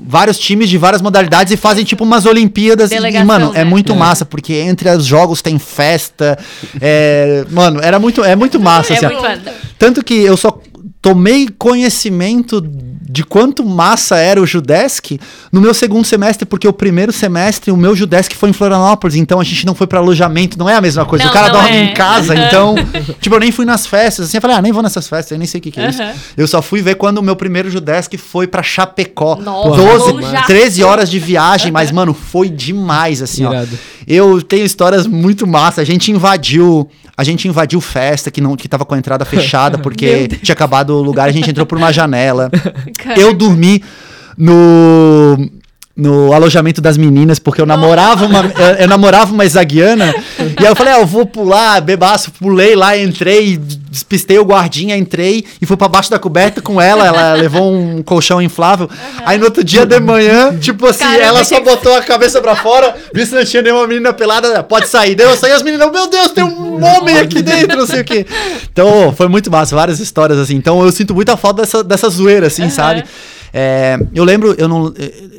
[0.06, 2.90] vários times de várias modalidades e fazem tipo umas Olimpíadas.
[2.90, 3.64] E, Delegação, mano, é né?
[3.64, 3.96] muito É.
[3.96, 6.38] massa, porque entre os jogos tem festa.
[6.80, 8.92] é, mano, era muito, é muito massa.
[8.92, 9.20] É assim, ó.
[9.28, 10.60] muito Tanto que eu só
[11.02, 12.62] tomei conhecimento
[13.12, 15.20] de quanto massa era o Judesc
[15.52, 19.38] no meu segundo semestre, porque o primeiro semestre o meu Judesc foi em Florianópolis, então
[19.38, 21.24] a gente não foi pra alojamento, não é a mesma coisa.
[21.24, 21.84] Não, o cara dorme é.
[21.84, 22.74] em casa, então,
[23.20, 25.38] tipo, eu nem fui nas festas, assim, eu falei, ah, nem vou nessas festas, eu
[25.38, 26.02] nem sei o que, que é isso.
[26.02, 26.14] Aham.
[26.38, 29.36] Eu só fui ver quando o meu primeiro Judesc foi pra Chapecó.
[29.36, 30.46] Nossa, 12, longeaço.
[30.46, 33.52] 13 horas de viagem, mas, mano, foi demais, assim, ó.
[33.52, 33.78] Irado.
[34.06, 35.80] Eu tenho histórias muito massas.
[35.80, 36.88] A gente invadiu.
[37.14, 40.90] A gente invadiu festa que não que tava com a entrada fechada porque tinha acabado
[40.96, 42.50] o lugar, a gente entrou por uma janela.
[43.16, 43.82] Eu dormi
[44.36, 45.36] no
[45.94, 50.14] no alojamento das meninas, porque eu namorava uma eu, eu namorava uma zaguiana,
[50.60, 54.96] e aí eu falei, ah, eu vou pular, bebaço, pulei lá, entrei, despistei o guardinha,
[54.96, 58.88] entrei e fui pra baixo da coberta com ela, ela levou um colchão inflável.
[59.26, 62.40] Aí no outro dia de manhã, tipo assim, Caramba, ela só que- botou a cabeça
[62.40, 65.14] pra fora, viu se não tinha nenhuma menina pelada, pode sair.
[65.14, 68.04] Deu, eu saí as meninas, meu Deus, tem um homem aqui dentro, não sei o
[68.04, 68.24] quê.
[68.72, 70.54] Então, foi muito massa, várias histórias assim.
[70.56, 73.04] Então, eu sinto muita falta dessa, dessa zoeira, assim, sabe?
[73.52, 74.92] É, eu lembro, eu não,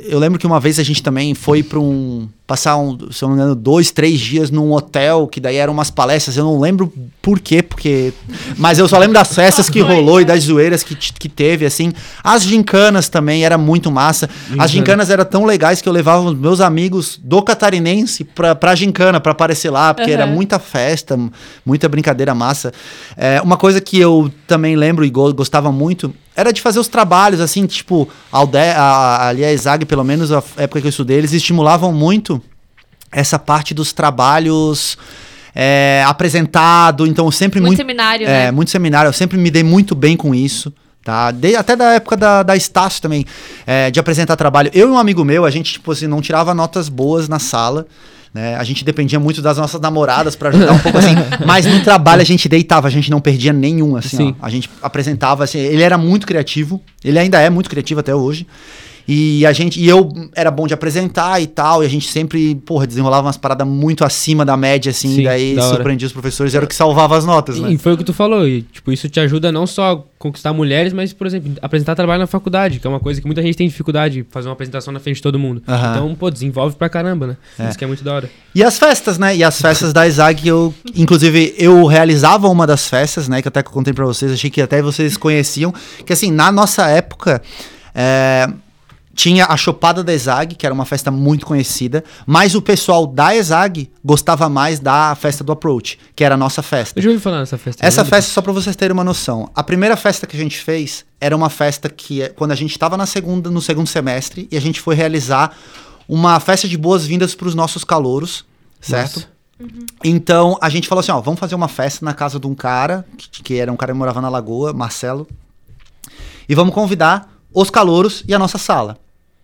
[0.05, 3.29] eu lembro que uma vez a gente também foi pra um passar, um, se eu
[3.29, 6.59] não me engano, dois, três dias num hotel, que daí eram umas palestras, eu não
[6.59, 8.11] lembro por quê, porque...
[8.57, 11.93] Mas eu só lembro das festas que rolou e das zoeiras que, que teve, assim.
[12.21, 14.29] As gincanas também, era muito massa.
[14.47, 14.63] Gincana.
[14.63, 18.75] As gincanas eram tão legais que eu levava os meus amigos do Catarinense pra, pra
[18.75, 20.33] gincana, pra aparecer lá, porque era Aham.
[20.33, 21.17] muita festa,
[21.65, 22.73] muita brincadeira massa.
[23.15, 26.87] É, uma coisa que eu também lembro e go- gostava muito era de fazer os
[26.87, 30.89] trabalhos, assim, tipo, a Alde a, ali a ESAG, pelo menos a época que eu
[30.89, 32.41] estudei, eles estimulavam muito
[33.13, 34.97] essa parte dos trabalhos
[35.55, 37.77] é, apresentado, então eu sempre Muito muito...
[37.77, 38.51] seminário, É, né?
[38.51, 40.73] muito seminário, eu sempre me dei muito bem com isso.
[41.03, 41.31] Tá?
[41.31, 43.25] De- até da época da, da Estácio também,
[43.67, 44.71] é, de apresentar trabalho.
[44.73, 47.85] Eu e um amigo meu, a gente, tipo assim, não tirava notas boas na sala.
[48.33, 48.55] Né?
[48.55, 51.13] A gente dependia muito das nossas namoradas pra ajudar um pouco assim.
[51.45, 54.33] Mas no trabalho a gente deitava, a gente não perdia nenhum, assim.
[54.41, 58.47] A gente apresentava, assim, ele era muito criativo, ele ainda é muito criativo até hoje.
[59.07, 62.55] E a gente, e eu era bom de apresentar e tal, e a gente sempre,
[62.55, 66.55] porra, desenrolava umas paradas muito acima da média, assim, Sim, daí da surpreendia os professores,
[66.55, 67.71] era o que salvava as notas, né?
[67.71, 70.53] E foi o que tu falou, e tipo, isso te ajuda não só a conquistar
[70.53, 73.57] mulheres, mas, por exemplo, apresentar trabalho na faculdade, que é uma coisa que muita gente
[73.57, 75.61] tem dificuldade, fazer uma apresentação na frente de todo mundo.
[75.67, 75.91] Aham.
[75.91, 77.37] Então, pô, desenvolve pra caramba, né?
[77.59, 77.67] É.
[77.67, 78.29] Isso que é muito da hora.
[78.55, 79.35] E as festas, né?
[79.35, 83.41] E as festas da ESAG, eu, inclusive, eu realizava uma das festas, né?
[83.41, 85.73] Que até que eu contei pra vocês, achei que até vocês conheciam.
[86.05, 87.41] Que assim, na nossa época,
[87.93, 88.47] é,
[89.13, 93.35] tinha a Chopada da ESAG, que era uma festa muito conhecida, mas o pessoal da
[93.35, 96.99] ESAG gostava mais da festa do Approach, que era a nossa festa.
[96.99, 97.85] Eu já ouvi falar nessa festa.
[97.85, 101.05] Essa festa, só pra vocês terem uma noção, a primeira festa que a gente fez
[101.21, 104.61] era uma festa que, quando a gente estava na segunda, no segundo semestre, e a
[104.61, 105.55] gente foi realizar
[106.07, 108.43] uma festa de boas-vindas para os nossos calouros,
[108.81, 109.17] certo?
[109.17, 109.33] Nossa.
[110.03, 113.05] Então a gente falou assim: ó, vamos fazer uma festa na casa de um cara,
[113.17, 115.27] que, que era um cara que morava na Lagoa, Marcelo,
[116.49, 118.97] e vamos convidar os calouros e a nossa sala.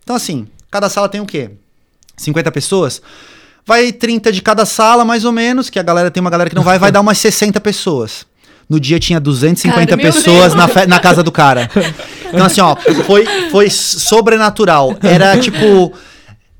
[0.10, 1.52] Então, assim, cada sala tem o quê?
[2.17, 3.00] 50 pessoas?
[3.63, 6.56] Vai 30 de cada sala, mais ou menos, que a galera tem uma galera que
[6.56, 8.26] não vai, vai dar umas 60 pessoas.
[8.67, 11.69] No dia tinha 250 Cara, pessoas na, fe- na casa do cara.
[12.28, 14.98] Então, assim, ó, foi, foi sobrenatural.
[15.04, 15.93] Era tipo.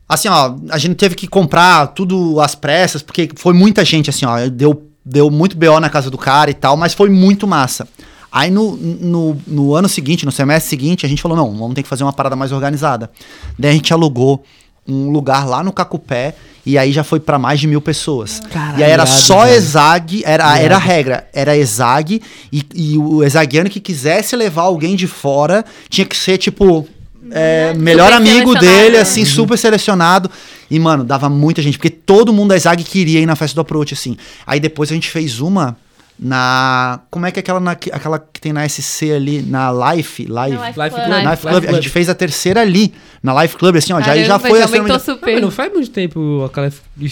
[0.08, 4.26] Assim, ó, a gente teve que comprar tudo às pressas, porque foi muita gente, assim,
[4.28, 4.48] ó.
[4.48, 7.88] Deu, deu muito BO na casa do cara e tal, mas foi muito massa.
[8.32, 11.84] Aí no, no, no ano seguinte, no semestre seguinte, a gente falou: não, vamos ter
[11.84, 13.10] que fazer uma parada mais organizada.
[13.58, 14.44] Daí a gente alugou
[14.88, 18.40] um lugar lá no Cacupé e aí já foi pra mais de mil pessoas.
[18.52, 19.48] Caralho, e aí era só.
[19.48, 24.96] ESAG, era, era a regra, era ESAG e, e o ESAGiano que quisesse levar alguém
[24.96, 26.88] de fora tinha que ser tipo.
[27.32, 30.30] é, melhor amigo dele, assim, super selecionado.
[30.70, 33.62] E, mano, dava muita gente, porque todo mundo da ESAG queria ir na festa do
[33.62, 34.16] Approach, assim.
[34.46, 35.76] Aí depois a gente fez uma
[36.20, 37.00] na.
[37.10, 40.28] Como é que é aquela, na- aquela que tem na SC ali, na Life?
[40.30, 40.92] Na Life Life Club.
[40.92, 41.08] Club.
[41.24, 41.66] Na Life Club.
[41.68, 44.02] A gente fez a terceira ali, na Life Club, assim, ó.
[44.02, 44.96] Já, já foi já a se eu não
[45.38, 46.72] Ah, não faz muito tempo aquela,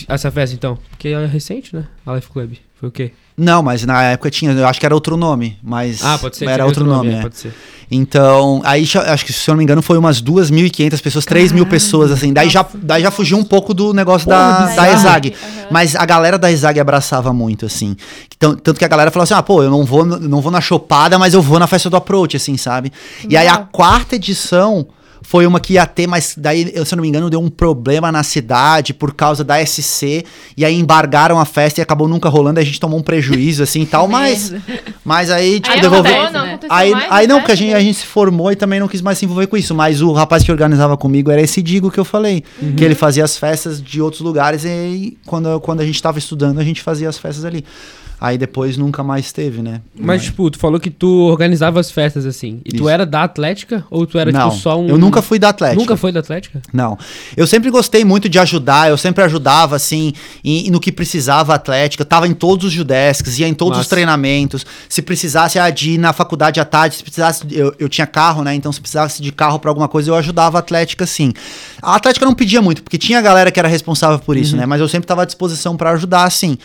[0.09, 0.77] essa festa, então.
[0.89, 1.85] Porque é recente, né?
[2.05, 2.53] A Life Club.
[2.79, 3.11] Foi o quê?
[3.35, 6.03] Não, mas na época tinha, eu acho que era outro nome, mas.
[6.03, 6.45] Ah, pode ser.
[6.45, 7.21] Era seja outro nome, é, é.
[7.21, 7.53] Pode ser.
[7.89, 11.65] Então, aí acho que se eu não me engano foi umas 2.500 pessoas, 3 mil
[11.65, 12.33] pessoas, assim.
[12.33, 14.93] Daí já, daí já fugiu um pouco do negócio da, Porra, da.
[14.93, 15.33] ESAG.
[15.33, 15.67] Aham.
[15.71, 17.95] Mas a galera da ESAG abraçava muito, assim.
[18.35, 20.59] Então, tanto que a galera falou assim: ah, pô, eu não vou, não vou na
[20.59, 22.91] chopada, mas eu vou na festa do Approach, assim, sabe?
[23.29, 24.87] E aí a quarta edição.
[25.21, 28.11] Foi uma que ia ter, mas daí, se eu não me engano, deu um problema
[28.11, 30.25] na cidade por causa da SC.
[30.55, 32.59] E aí embargaram a festa e acabou nunca rolando.
[32.59, 34.07] A gente tomou um prejuízo, assim e tal.
[34.17, 34.53] Mas,
[35.03, 36.11] mas aí, tipo, Aí devolveu.
[36.11, 36.59] acontece, não né?
[36.69, 39.01] Aí, mais aí não, porque a gente, a gente se formou e também não quis
[39.01, 39.75] mais se envolver com isso.
[39.75, 42.43] Mas o rapaz que organizava comigo era esse Digo que eu falei.
[42.75, 46.59] Que ele fazia as festas de outros lugares e quando, quando a gente tava estudando,
[46.59, 47.63] a gente fazia as festas ali.
[48.19, 49.79] Aí depois nunca mais teve, né?
[49.95, 52.61] Mas, tipo, tu falou que tu organizava as festas assim.
[52.65, 52.89] E tu Isso.
[52.89, 53.85] era da Atlética?
[53.91, 54.87] Ou tu era, não, tipo, só um.
[54.87, 55.79] eu nunca fui da Atlética.
[55.79, 56.59] Nunca foi da Atlética?
[56.73, 56.97] Não.
[57.35, 60.13] Eu sempre gostei muito de ajudar, eu sempre ajudava, assim,
[60.71, 62.01] no que precisava a Atlética.
[62.01, 63.89] Eu tava em todos os Judescs, ia em todos os Massa.
[63.91, 64.65] treinamentos.
[64.89, 67.43] Se precisasse ah, de ir na faculdade à tarde, se precisasse.
[67.51, 68.55] Eu, eu tinha carro, né?
[68.55, 71.33] Então, se precisasse de carro pra alguma coisa, eu ajudava a Atlética, sim.
[71.83, 74.61] A Atlética não pedia muito, porque tinha galera que era responsável por isso, Uhum.
[74.61, 74.65] né?
[74.65, 76.57] Mas eu sempre tava à disposição pra ajudar, sim.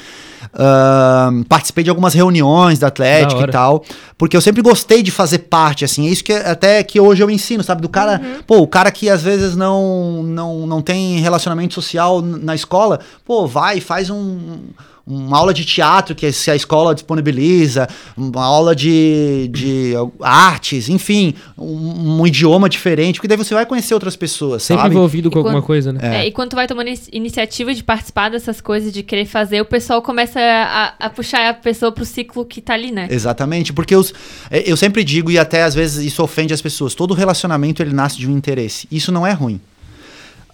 [1.49, 3.85] Participei de algumas reuniões da Atlética e tal.
[4.19, 6.07] Porque eu sempre gostei de fazer parte, assim.
[6.07, 7.83] É isso que até que hoje eu ensino, sabe?
[7.83, 8.21] Do cara.
[8.47, 13.47] Pô, o cara que às vezes não, não, não tem relacionamento social na escola, pô,
[13.47, 14.59] vai, faz um.
[15.07, 21.35] Uma aula de teatro que se a escola disponibiliza, uma aula de, de artes, enfim,
[21.59, 24.95] um, um idioma diferente, porque daí você vai conhecer outras pessoas, Sempre sabe?
[24.95, 25.99] envolvido com E alguma quando- coisa, né?
[26.23, 29.61] É, e quando tu vai tomando inici- iniciativa de participar dessas coisas, de querer fazer,
[29.61, 33.09] o pessoal começa a, a puxar a pessoa pro ciclo que tá ali, né?
[33.11, 34.15] Exatamente, porque os,
[34.51, 37.93] é, eu sempre digo, e até às vezes isso ofende as pessoas, todo relacionamento ele
[37.93, 38.87] nasce de um interesse.
[38.91, 39.61] Isso não é ruim.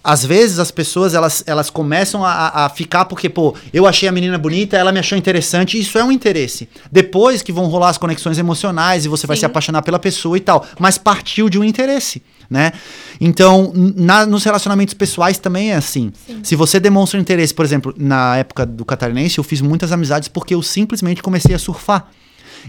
[0.03, 4.11] Às vezes as pessoas elas, elas começam a, a ficar porque, pô, eu achei a
[4.11, 6.69] menina bonita, ela me achou interessante, isso é um interesse.
[6.91, 9.41] Depois que vão rolar as conexões emocionais e você vai Sim.
[9.41, 12.71] se apaixonar pela pessoa e tal, mas partiu de um interesse, né?
[13.19, 16.11] Então, na- nos relacionamentos pessoais também é assim.
[16.43, 20.27] Se você demonstra um interesse, por exemplo, na época do catarinense, eu fiz muitas amizades
[20.29, 22.07] porque eu simplesmente comecei a surfar.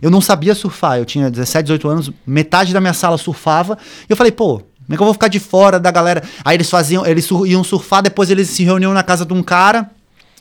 [0.03, 3.77] Eu não sabia surfar, eu tinha 17, 18 anos, metade da minha sala surfava,
[4.09, 6.23] e eu falei, pô, como é que eu vou ficar de fora da galera?
[6.45, 9.43] Aí eles faziam, eles sur- iam surfar, depois eles se reuniam na casa de um
[9.43, 9.91] cara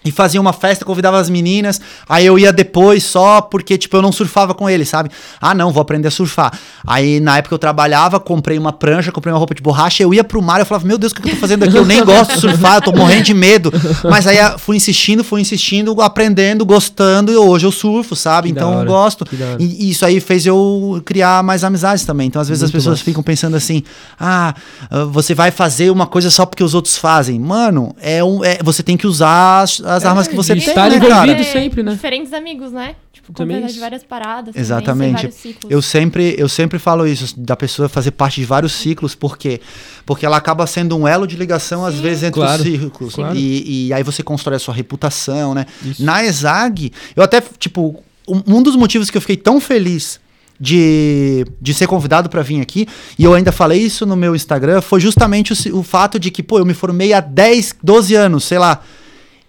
[0.10, 4.02] e faziam uma festa, convidavam as meninas, aí eu ia depois só porque, tipo, eu
[4.02, 5.10] não surfava com eles, sabe?
[5.40, 6.52] Ah, não, vou aprender a surfar.
[6.86, 10.24] Aí, na época eu trabalhava, comprei uma prancha, comprei uma roupa de borracha, eu ia
[10.24, 11.78] pro mar, eu falava, meu Deus, o que eu tô fazendo aqui?
[11.78, 13.72] Eu nem gosto de surfar, eu tô morrendo de medo.
[14.10, 18.48] Mas aí ah, fui insistindo, fui insistindo, aprendendo, gostando, e hoje eu surfo, sabe?
[18.48, 19.26] Que então eu gosto.
[19.60, 22.28] E isso aí fez eu criar mais amizades também.
[22.28, 23.06] Então, às vezes, as Muito pessoas massa.
[23.06, 23.84] ficam pensando assim:
[24.20, 24.56] ah,
[24.90, 27.40] ah, você vai fazer uma coisa só porque os outros fazem.
[27.40, 30.90] Mano, é um, é, você tem que usar as, as armas que você tem, estar
[30.90, 31.10] né, envolvido.
[31.20, 31.32] cara?
[31.34, 31.92] Vida sempre, né?
[31.94, 32.96] Diferentes amigos, né?
[33.12, 33.74] Tipo, Também isso.
[33.76, 34.56] de várias paradas.
[34.56, 34.86] Exatamente.
[34.86, 35.72] Também, sem vários ciclos.
[35.72, 39.60] Eu sempre, eu sempre falo isso, da pessoa fazer parte de vários ciclos, por quê?
[40.06, 43.16] Porque ela acaba sendo um elo de ligação, às vezes, entre Claro, os ciclos.
[43.16, 43.36] claro.
[43.36, 45.66] E, e aí você constrói a sua reputação, né?
[45.86, 46.04] Isso.
[46.04, 50.20] Na ESAG, eu até, tipo, um, um dos motivos que eu fiquei tão feliz
[50.60, 52.86] de, de ser convidado para vir aqui,
[53.18, 56.44] e eu ainda falei isso no meu Instagram, foi justamente o, o fato de que,
[56.44, 58.82] pô, eu me formei há 10, 12 anos, sei lá.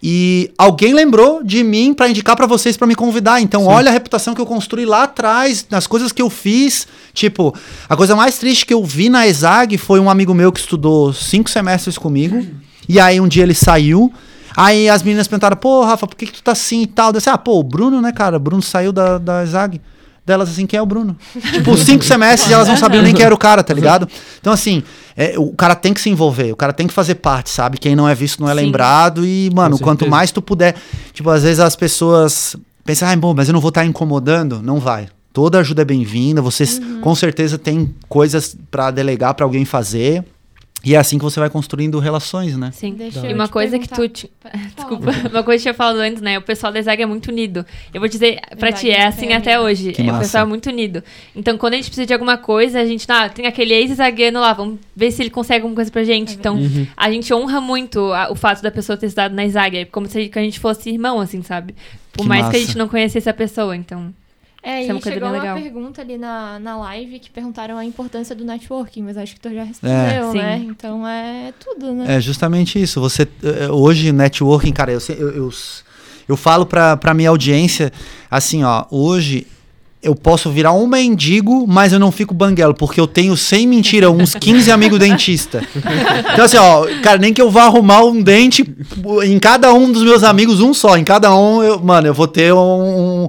[0.03, 3.41] E alguém lembrou de mim pra indicar pra vocês pra me convidar.
[3.41, 6.87] Então, olha a reputação que eu construí lá atrás, nas coisas que eu fiz.
[7.13, 7.55] Tipo,
[7.89, 11.13] a coisa mais triste que eu vi na ESAG foi um amigo meu que estudou
[11.13, 12.47] cinco semestres comigo.
[12.89, 14.13] E aí um dia ele saiu.
[14.57, 17.09] Aí as meninas perguntaram, pô, Rafa, por que, que tu tá assim e tal?
[17.09, 18.37] Eu disse, ah, pô, o Bruno, né, cara?
[18.37, 19.81] O Bruno saiu da, da ESAG.
[20.31, 21.17] Delas assim, quem é o Bruno?
[21.53, 24.09] tipo, cinco semestres e elas não sabiam nem quem era o cara, tá ligado?
[24.41, 24.83] Então, assim,
[25.17, 27.79] é, o cara tem que se envolver, o cara tem que fazer parte, sabe?
[27.79, 28.61] Quem não é visto não é Sim.
[28.61, 29.27] lembrado.
[29.27, 30.75] E, mano, quanto mais tu puder.
[31.13, 34.63] Tipo, às vezes as pessoas pensam, ah, bom, mas eu não vou estar incomodando.
[34.63, 35.09] Não vai.
[35.33, 36.41] Toda ajuda é bem-vinda.
[36.43, 40.25] Você s- com certeza tem coisas pra delegar pra alguém fazer.
[40.83, 42.71] E é assim que você vai construindo relações, né?
[42.73, 42.95] Sim.
[42.95, 43.97] Deixa E uma te coisa que tu.
[43.97, 44.29] perguntar.
[44.41, 44.65] Fala.
[44.77, 46.39] Desculpa, uma coisa que eu tinha falado antes, né?
[46.39, 47.67] O pessoal da Zaga é muito unido.
[47.93, 49.67] Eu vou dizer, pra ti, é é assim até unido.
[49.71, 49.93] hoje.
[49.93, 50.21] Que É, o massa.
[50.21, 51.05] pessoal é muito unido.
[51.37, 54.53] Então, quando a gente precisa de alguma coisa, a gente, ah, tem aquele ex-zagueiro lá,
[54.55, 56.35] vamos ver se ele consegue alguma coisa pra gente.
[56.35, 56.87] Então, Uhum.
[56.97, 59.79] a gente honra muito a- o fato da pessoa ter estudado na Zaga.
[59.79, 61.75] É como se a gente fosse irmão, assim, sabe?
[62.13, 62.59] Por Que mais que a massa.
[62.67, 64.13] gente não conhecesse a pessoa, então.
[64.63, 65.57] É, Isso é e uma coisa chegou uma legal.
[65.57, 69.53] pergunta ali na, na live que perguntaram a importância do networking, mas acho que tu
[69.55, 70.39] já respondeu, Sim.
[70.39, 70.63] né?
[70.67, 72.17] Então é tudo, né?
[72.17, 73.01] É justamente isso.
[73.01, 75.51] Você eh, hoje networking, cara, eu, eu, eu,
[76.29, 77.91] eu falo pra, pra minha audiência
[78.31, 79.47] assim, ó, hoje
[80.03, 84.11] eu posso virar um mendigo, mas eu não fico banguelo, porque eu tenho, sem mentira,
[84.11, 85.63] uns 15 amigos dentistas.
[86.33, 88.65] Então, assim, ó, cara, nem que eu vá arrumar um dente
[89.25, 90.97] em cada um dos meus amigos, um só.
[90.97, 93.29] Em cada um, eu, mano, eu vou ter um,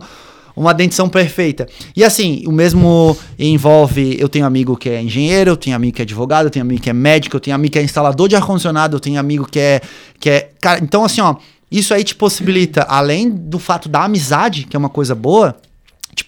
[0.55, 1.67] uma dentição perfeita.
[1.95, 4.17] E assim, o mesmo envolve.
[4.19, 6.81] Eu tenho amigo que é engenheiro, eu tenho amigo que é advogado, eu tenho amigo
[6.81, 9.59] que é médico, eu tenho amigo que é instalador de ar-condicionado, eu tenho amigo que
[9.59, 9.81] é.
[10.19, 11.35] Que é cara, então, assim, ó,
[11.71, 15.55] isso aí te possibilita, além do fato da amizade, que é uma coisa boa.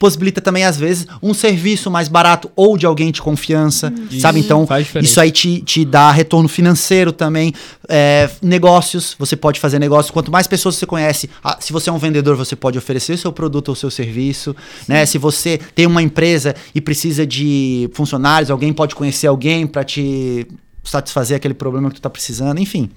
[0.03, 3.87] Possibilita também, às vezes, um serviço mais barato ou de alguém de confiança,
[4.19, 4.39] sabe?
[4.39, 5.09] Isso Então, faz diferença.
[5.09, 7.53] isso aí te, te dá retorno financeiro também.
[7.87, 10.11] É, negócios, você pode fazer negócios.
[10.11, 13.31] Quanto mais pessoas você conhece, ah, se você é um vendedor, você pode oferecer seu
[13.31, 14.53] produto ou seu serviço.
[14.89, 15.05] Né?
[15.05, 20.45] Se você tem uma empresa e precisa de funcionários, alguém pode conhecer alguém para te
[20.83, 22.89] satisfazer aquele problema que tu tá precisando, enfim.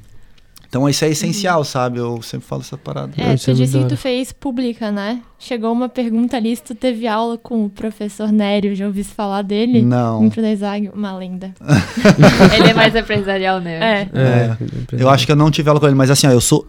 [0.77, 1.99] Então isso é essencial, sabe?
[1.99, 3.13] Eu sempre falo essa parada.
[3.17, 5.23] É, Isso tu é muito disse que tu fez pública, né?
[5.39, 9.41] Chegou uma pergunta ali se tu teve aula com o professor Nério, já ouvi falar
[9.41, 9.81] dele?
[9.81, 10.29] Não.
[10.29, 11.55] Da Zag, uma lenda.
[12.55, 13.79] Ele é mais empresarial, né?
[13.81, 14.09] É.
[14.15, 14.57] É,
[15.03, 16.67] Eu acho que eu não tive aula com ele, mas assim, ó, eu sou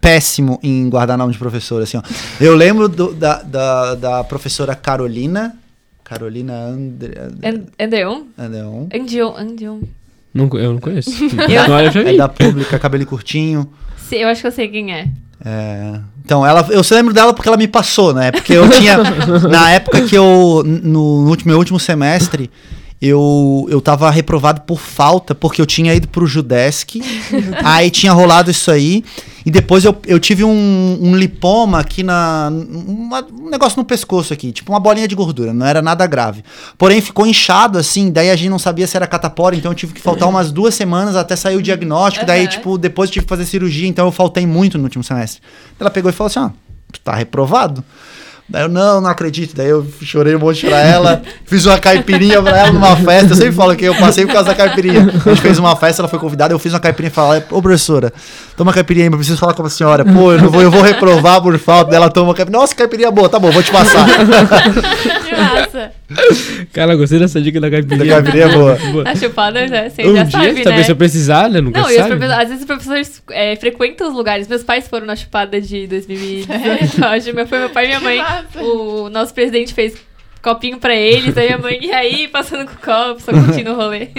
[0.00, 2.02] péssimo em guardar nome de professor, assim, ó.
[2.40, 5.56] Eu lembro do- da, da, da professora Carolina,
[6.02, 7.12] Carolina Andre,
[7.44, 8.22] And- Andreon?
[8.38, 9.80] Andreon, Andion, Andion.
[10.34, 11.10] Não, eu não conheço.
[11.64, 12.16] Agora eu já é vi.
[12.16, 13.68] da pública, cabelo curtinho.
[13.96, 15.08] Se- Eu acho que eu sei quem é.
[15.44, 18.30] É, então, ela, eu só lembro dela porque ela me passou, né?
[18.30, 18.96] Porque eu tinha.
[19.50, 20.62] na época que eu.
[20.64, 22.50] No, no último, meu último semestre,
[23.04, 27.02] eu, eu tava reprovado por falta, porque eu tinha ido pro Judesc.
[27.64, 29.04] aí tinha rolado isso aí.
[29.44, 32.48] E depois eu, eu tive um, um lipoma aqui na.
[32.52, 36.44] uma- um negócio no pescoço aqui, tipo uma bolinha de gordura, não era nada grave.
[36.78, 39.94] Porém, ficou inchado assim, daí a gente não sabia se era catapora, então eu tive
[39.94, 42.24] que faltar umas duas semanas até sair o diagnóstico.
[42.24, 42.48] Daí, Aham.
[42.50, 45.42] tipo, depois eu tive que fazer cirurgia, então eu faltei muito no último semestre.
[45.80, 46.50] Ela pegou e falou assim: ó,
[46.92, 47.82] tu tá reprovado.
[48.48, 49.56] Daí eu, não, não acredito.
[49.56, 53.32] Daí eu chorei um monte pra ela, fiz uma caipirinha pra ela numa festa.
[53.32, 55.00] Eu sempre falo que eu passei por causa da caipirinha.
[55.24, 57.62] A gente fez uma festa, ela foi convidada, eu fiz uma caipirinha e falei, ô
[57.62, 58.12] professora,
[58.56, 60.04] toma uma caipirinha aí, eu preciso falar com a senhora.
[60.04, 62.60] Pô, eu, não vou, eu vou reprovar por falta dela, toma uma caipirinha.
[62.60, 64.06] Nossa, caipirinha boa, tá bom, vou te passar.
[65.72, 65.92] Massa.
[66.72, 68.14] Cara, gostei dessa dica da Da caipirinha.
[68.44, 68.74] é boa.
[68.92, 69.08] Boa.
[69.08, 69.88] A chupada, né?
[69.90, 70.82] Você Um já dia, sabe, talvez né?
[70.84, 71.60] se eu precisar, né?
[71.60, 72.08] Nunca Não, e os sabe.
[72.16, 74.48] professores, às vezes os professores é, frequentam os lugares.
[74.48, 77.04] Meus pais foram na chupada de 2018.
[77.04, 77.34] acho.
[77.34, 78.20] Meu- Foi meu pai e minha mãe.
[78.56, 79.94] O nosso presidente fez
[80.42, 81.36] copinho pra eles.
[81.36, 84.08] Aí minha mãe, e aí, passando com o copo, só curtindo o rolê.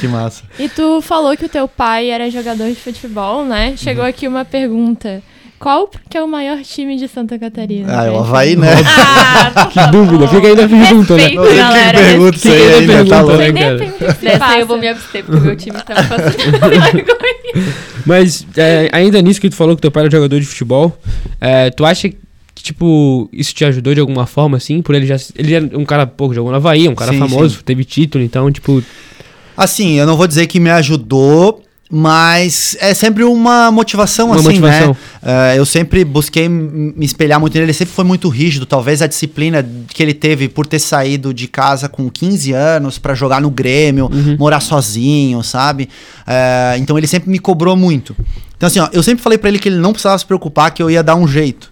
[0.00, 0.44] Que massa.
[0.58, 3.74] E tu falou que o teu pai era jogador de futebol, né?
[3.76, 5.20] Chegou aqui uma pergunta.
[5.60, 8.00] Qual que é o maior time de Santa Catarina?
[8.00, 8.20] Ah, é o?
[8.20, 8.68] Havaí, né?
[8.86, 11.22] Ah, Que dúvida, fica aí na pergunta, né?
[11.24, 11.98] Respeito, Não galera.
[11.98, 13.38] pergunta isso aí ainda, tá pergunta, louco.
[13.38, 13.52] né?
[13.52, 14.14] Cara.
[14.14, 17.74] se Dessa aí eu vou me abster, porque meu time tá me fazendo vergonha.
[18.06, 20.96] Mas é, ainda nisso que tu falou que teu pai era jogador de futebol,
[21.38, 22.16] é, tu acha que,
[22.54, 24.80] tipo, isso te ajudou de alguma forma, assim?
[24.80, 25.16] Por ele já.
[25.36, 28.24] Ele é um cara, pô, jogou na Havaí, é um cara Sim, famoso, teve título,
[28.24, 28.82] então, tipo.
[29.54, 34.44] Assim, eu não vou dizer que me ajudou, mas é sempre uma motivação, Uma assim,
[34.44, 34.96] motivação.
[35.22, 35.52] né?
[35.54, 39.08] É, eu sempre busquei me espelhar muito nele, ele sempre foi muito rígido, talvez a
[39.08, 43.50] disciplina que ele teve por ter saído de casa com 15 anos pra jogar no
[43.50, 44.36] Grêmio, Uhum.
[44.38, 45.88] morar sozinho, sabe?
[46.26, 48.14] É, então ele sempre me cobrou muito.
[48.56, 50.82] Então assim, ó, eu sempre falei pra ele que ele não precisava se preocupar, que
[50.82, 51.70] eu ia dar um jeito.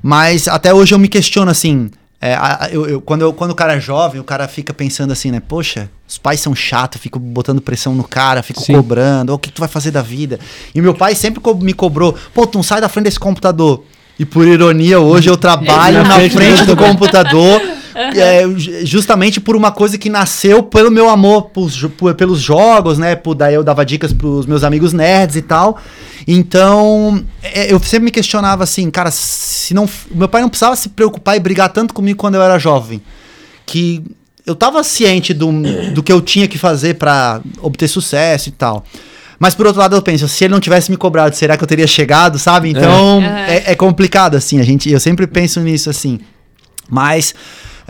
[0.00, 1.90] Mas até hoje eu me questiono assim.
[2.20, 2.36] É,
[2.72, 5.40] eu- eu- quando, eu- quando o cara é jovem, o cara fica pensando assim, né?
[5.46, 8.74] Poxa, os pais são chatos, ficam botando pressão no cara, ficam Sim.
[8.74, 10.38] cobrando, "Ô, o que, que tu vai fazer da vida?
[10.74, 13.84] E meu pai sempre co- me cobrou, pô, tu não sai da frente desse computador.
[14.18, 17.62] E por ironia, hoje eu trabalho Na frente do computador.
[18.02, 22.98] É, ju- justamente por uma coisa que nasceu pelo meu amor pros por- pelos jogos,
[22.98, 23.16] né?
[23.16, 25.78] Por, daí eu dava dicas pros meus amigos nerds e tal.
[26.26, 29.88] Então, é, eu sempre me questionava assim, cara, se não.
[30.10, 33.00] Meu pai não precisava se preocupar e brigar tanto comigo quando eu era jovem.
[33.66, 34.02] Que
[34.46, 35.50] eu tava ciente do,
[35.92, 38.84] do que eu tinha que fazer pra obter sucesso e tal.
[39.38, 41.68] Mas por outro lado eu penso, se ele não tivesse me cobrado, será que eu
[41.68, 42.70] teria chegado, sabe?
[42.70, 43.56] Então É.
[43.68, 46.18] é, é complicado assim, a gente, eu sempre penso nisso assim.
[46.90, 47.34] Mas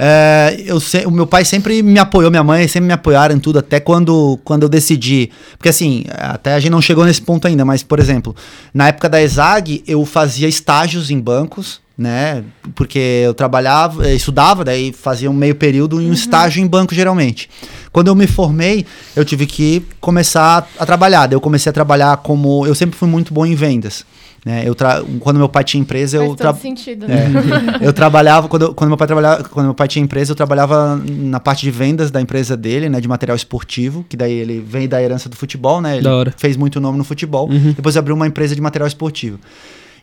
[0.01, 3.41] é, eu se- o meu pai sempre me apoiou, minha mãe sempre me apoiaram em
[3.41, 5.31] tudo, até quando, quando eu decidi.
[5.57, 8.35] Porque assim, até a gente não chegou nesse ponto ainda, mas, por exemplo,
[8.73, 12.45] na época da ESAG, eu fazia estágios em bancos, né?
[12.77, 17.51] Porque eu trabalhava, estudava, daí fazia um meio período em um estágio em banco, geralmente.
[17.93, 21.27] Quando eu me formei, eu tive que começar a trabalhar.
[21.27, 22.65] Daí eu comecei a trabalhar como.
[22.65, 24.05] Eu sempre fui muito bom em vendas.
[24.49, 24.63] Né?
[24.67, 25.03] Eu tra...
[25.21, 26.53] Quando meu pai tinha empresa, eu Faz tra...
[26.55, 27.29] todo sentido, É.
[27.29, 27.43] né?
[27.83, 30.97] eu trabalhava quando, eu- quando meu pai trabalhava, quando meu pai tinha empresa, eu trabalhava
[31.07, 34.89] na parte de vendas da empresa dele, né, de material esportivo, que daí ele vem
[34.89, 35.97] da herança do futebol, né?
[35.97, 36.35] Ele Da hora.
[36.35, 37.47] fez muito nome no futebol.
[37.51, 37.73] Uhum.
[37.77, 39.39] Depois abriu uma empresa de material esportivo.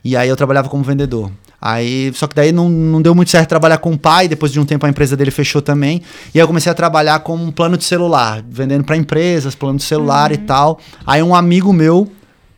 [0.04, 1.32] E aí eu trabalhava como vendedor.
[1.60, 4.60] Aí, só que daí não, não deu muito certo trabalhar com o pai, depois de
[4.60, 6.04] um tempo a empresa dele fechou também.
[6.34, 9.80] E aí eu comecei a trabalhar com um plano de celular, vendendo para empresas, plano
[9.80, 10.80] de celular e tal.
[11.08, 12.08] Aí um amigo meu,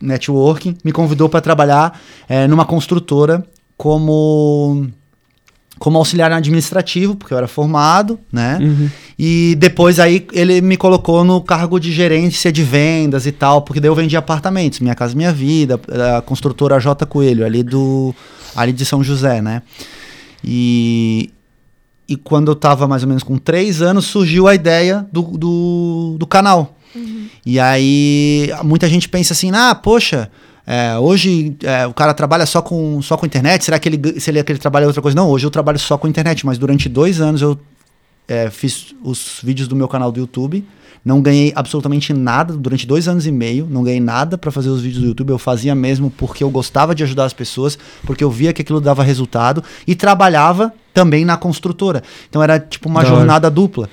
[0.00, 3.44] networking, me convidou para trabalhar eh, numa construtora
[3.76, 4.88] como
[5.78, 8.58] como auxiliar administrativo, porque eu era formado, né?
[8.60, 8.90] Uhum.
[9.16, 13.80] E depois aí ele me colocou no cargo de gerência de vendas e tal, porque
[13.80, 15.80] daí eu vendia apartamentos, Minha Casa Minha Vida,
[16.16, 18.12] a construtora J Coelho, ali do
[18.56, 19.62] ali de São José, né?
[20.42, 21.30] E,
[22.08, 26.16] e quando eu tava mais ou menos com três anos, surgiu a ideia do, do,
[26.18, 26.77] do canal.
[27.44, 30.30] E aí muita gente pensa assim, ah, poxa,
[30.66, 34.30] é, hoje é, o cara trabalha só com, só com internet, será que ele, se
[34.30, 35.16] ele, que ele trabalha outra coisa?
[35.16, 37.58] Não, hoje eu trabalho só com internet, mas durante dois anos eu
[38.26, 40.64] é, fiz os vídeos do meu canal do YouTube.
[41.04, 43.66] Não ganhei absolutamente nada durante dois anos e meio.
[43.70, 45.30] Não ganhei nada pra fazer os vídeos do YouTube.
[45.30, 48.80] Eu fazia mesmo porque eu gostava de ajudar as pessoas, porque eu via que aquilo
[48.80, 52.02] dava resultado e trabalhava também na construtora.
[52.28, 53.16] Então era tipo uma Da hora.
[53.16, 53.88] jornada dupla.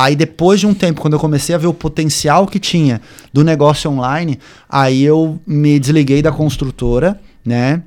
[0.00, 3.00] Aí depois de um tempo, quando eu comecei a ver o potencial que tinha
[3.32, 7.82] do negócio online, aí eu me desliguei da construtora, né?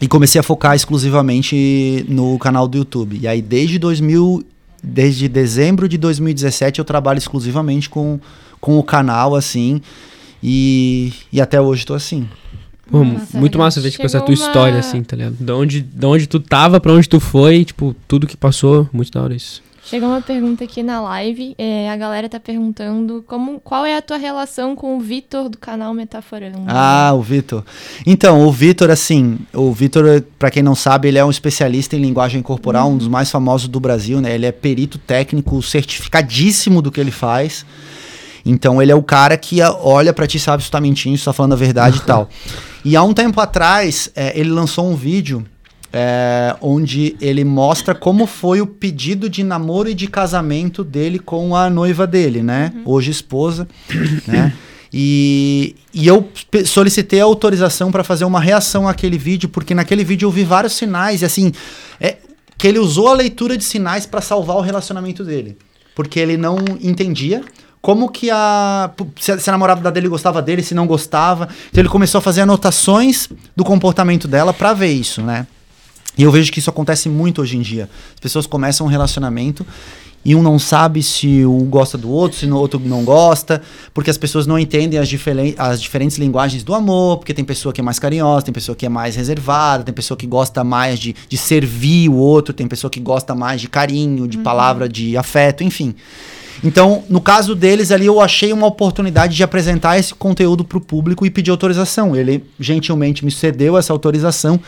[0.00, 3.18] E comecei a focar exclusivamente no canal do YouTube.
[3.20, 4.42] E aí desde 2000,
[4.82, 8.18] desde dezembro de 2017 eu trabalho exclusivamente com,
[8.58, 9.82] com o canal assim.
[10.42, 12.26] E, e até hoje tô assim.
[12.90, 15.36] Pô, Nossa, muito massa ver, tipo, essa tua uma- história, assim, tá ligado?
[15.38, 19.12] De onde, de onde tu tava, pra onde tu foi, tipo, tudo que passou, muito
[19.12, 19.62] da hora isso.
[19.84, 21.54] Chegou uma pergunta aqui na live.
[21.58, 25.58] é, a galera tá perguntando como, qual é a tua relação com o Vitor do
[25.58, 26.64] canal Metaforando.
[26.68, 27.64] Ah, o Vitor.
[28.06, 32.00] Então, o Vitor, assim, o Vitor, pra quem não sabe, ele é um especialista em
[32.00, 34.34] linguagem corporal, um dos mais famosos do Brasil, né?
[34.34, 37.66] Ele é perito técnico certificadíssimo do que ele faz.
[38.46, 41.16] Então, ele é o cara que olha pra ti e sabe se tu tá mentindo,
[41.16, 42.28] se tu tá falando a verdade e tal.
[42.84, 45.44] E há um tempo atrás, eh, ele lançou um vídeo
[45.92, 51.54] é, onde ele mostra como foi o pedido de namoro e de casamento dele com
[51.54, 52.72] a noiva dele, né?
[52.84, 53.68] Hoje esposa,
[54.26, 54.52] né?
[54.94, 56.28] E, e eu
[56.66, 60.74] solicitei a autorização para fazer uma reação àquele vídeo, porque naquele vídeo eu vi vários
[60.74, 61.50] sinais, e assim,
[61.98, 62.16] é,
[62.58, 65.56] que ele usou a leitura de sinais para salvar o relacionamento dele.
[65.94, 67.42] Porque ele não entendia
[67.82, 68.90] como que a.
[69.18, 71.48] Se a, se a namorada dele gostava dele, se não gostava.
[71.70, 75.46] Então ele começou a fazer anotações do comportamento dela para ver isso, né?
[76.16, 77.88] E eu vejo que isso acontece muito hoje em dia.
[78.14, 79.66] As pessoas começam um relacionamento
[80.24, 83.60] e um não sabe se um gosta do outro, se o outro não gosta,
[83.92, 87.72] porque as pessoas não entendem as, diferen as diferentes linguagens do amor, porque tem pessoa
[87.72, 91.00] que é mais carinhosa, tem pessoa que é mais reservada, tem pessoa que gosta mais
[91.00, 95.16] de, de servir o outro, tem pessoa que gosta mais de carinho, de palavra de
[95.16, 95.94] afeto, enfim.
[96.62, 100.80] Então, no caso deles ali, eu achei uma oportunidade de apresentar esse conteúdo para o
[100.80, 102.14] público e pedir autorização.
[102.14, 104.60] Ele gentilmente me cedeu essa autorização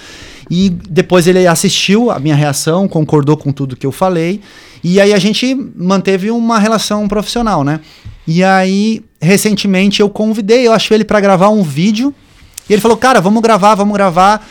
[0.51, 4.41] e depois ele assistiu a minha reação, concordou com tudo que eu falei
[4.85, 7.80] e aí a gente manteve uma relação profissional, né?
[8.26, 12.14] E aí, recentemente, eu convidei, eu achei ele para gravar um vídeo
[12.68, 14.47] e ele falou, cara, vamos gravar, vamos gravar.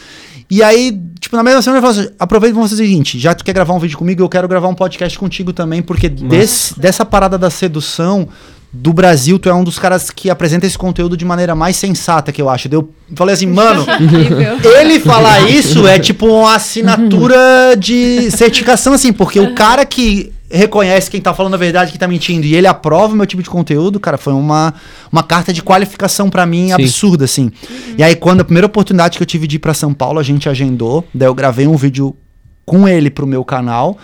[0.49, 3.19] E aí, tipo, na mesma semana ele falou assim, aproveita e vamos fazer o seguinte,
[3.19, 5.81] já que tu quer gravar um vídeo comigo, eu quero gravar um podcast contigo também,
[5.81, 8.27] porque desse, dessa parada da sedução
[8.73, 12.31] do Brasil, tu é um dos caras que apresenta esse conteúdo de maneira mais sensata,
[12.31, 12.67] que eu acho.
[12.71, 13.85] Eu falei assim, mano,
[14.79, 21.09] ele falar isso é tipo uma assinatura de certificação, assim, porque o cara que reconhece
[21.09, 23.49] quem tá falando a verdade, quem tá mentindo, e ele aprova o meu tipo de
[23.49, 24.73] conteúdo, cara, foi uma,
[25.11, 26.73] uma carta de qualificação pra mim Sim.
[26.73, 27.51] absurda, assim.
[27.97, 30.23] E aí, quando a primeira oportunidade que eu tive de ir pra São Paulo, a
[30.23, 32.15] gente agendou, daí eu gravei um vídeo
[32.65, 33.97] com ele pro meu canal,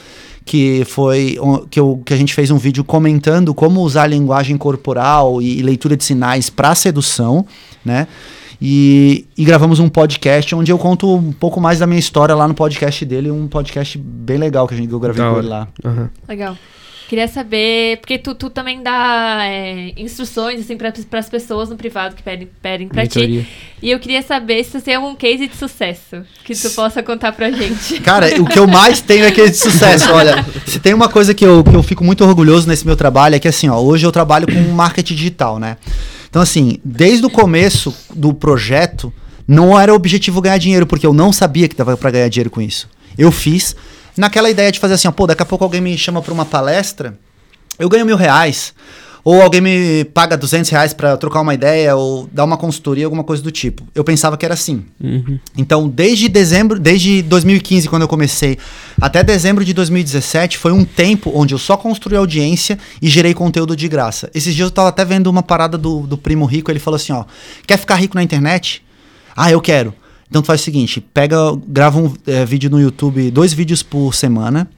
[0.44, 1.38] que foi
[1.70, 5.62] que, eu, que a gente fez um vídeo comentando como usar linguagem corporal e, e
[5.62, 7.46] leitura de sinais pra sedução,
[7.86, 8.08] né?
[8.62, 12.48] E, e gravamos um podcast onde eu conto um pouco mais da minha história lá
[12.48, 15.48] no podcast dele, um podcast bem legal que, a gente, que eu gravei com ele
[15.48, 15.68] lá.
[15.84, 16.10] Aham.
[16.28, 16.58] Legal.
[17.10, 22.16] Queria saber, porque tu, tu também dá é, instruções assim, para as pessoas no privado
[22.16, 23.48] que pedem, pedem pra ti.
[23.82, 27.32] E eu queria saber se você tem algum case de sucesso que tu possa contar
[27.32, 28.00] pra gente.
[28.06, 30.12] Cara, o que eu mais tenho é aquele de sucesso.
[30.12, 33.34] Olha, se tem uma coisa que eu, que eu fico muito orgulhoso nesse meu trabalho
[33.34, 35.78] é que assim, ó, hoje eu trabalho com marketing digital, né?
[36.30, 39.12] Então, assim, desde o começo do projeto,
[39.48, 42.62] não era objetivo ganhar dinheiro, porque eu não sabia que dava pra ganhar dinheiro com
[42.62, 42.88] isso.
[43.18, 43.76] Eu fiz
[44.16, 46.46] naquela ideia de fazer assim, ó, pô, daqui a pouco alguém me chama pra uma
[46.46, 47.18] palestra,
[47.80, 48.74] eu ganho mil reais.
[49.24, 53.24] Ou alguém me paga 200 reais pra trocar uma ideia, ou dar uma consultoria, alguma
[53.24, 53.84] coisa do tipo.
[53.94, 54.86] Eu pensava que era assim.
[55.02, 55.40] Uhum.
[55.58, 58.58] Então, desde dezembro, desde 2015, quando eu comecei,
[59.00, 63.76] até dezembro de 2017, foi um tempo onde eu só construí audiência e gerei conteúdo
[63.76, 64.30] de graça.
[64.34, 67.12] Esses dias eu tava até vendo uma parada do, do primo rico, ele falou assim,
[67.12, 67.26] ó,
[67.68, 68.84] quer ficar rico na internet?
[69.36, 69.94] Ah, eu quero.
[70.30, 74.14] Então tu faz o seguinte, pega, grava um eh, vídeo no YouTube, dois vídeos por
[74.14, 74.70] semana,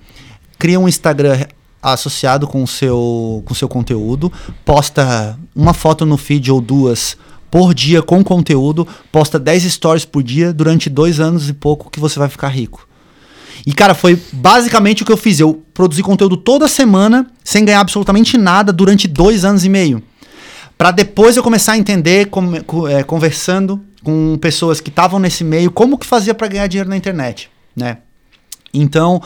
[0.57, 1.45] cria um Instagram
[1.81, 4.31] associado com o seu, com seu conteúdo,
[4.63, 7.17] posta uma foto no feed ou duas
[7.49, 11.99] por dia com conteúdo, posta 10 stories por dia durante dois anos e pouco que
[11.99, 12.87] você vai ficar rico.
[13.65, 15.39] E, cara, foi basicamente o que eu fiz.
[15.39, 20.01] Eu produzi conteúdo toda semana, sem ganhar absolutamente nada, durante dois anos e meio.
[20.77, 25.43] Pra depois eu começar a entender, com- co- é, conversando com pessoas que estavam nesse
[25.43, 27.97] meio, como que fazia pra ganhar dinheiro na internet, né?
[28.73, 29.21] Então,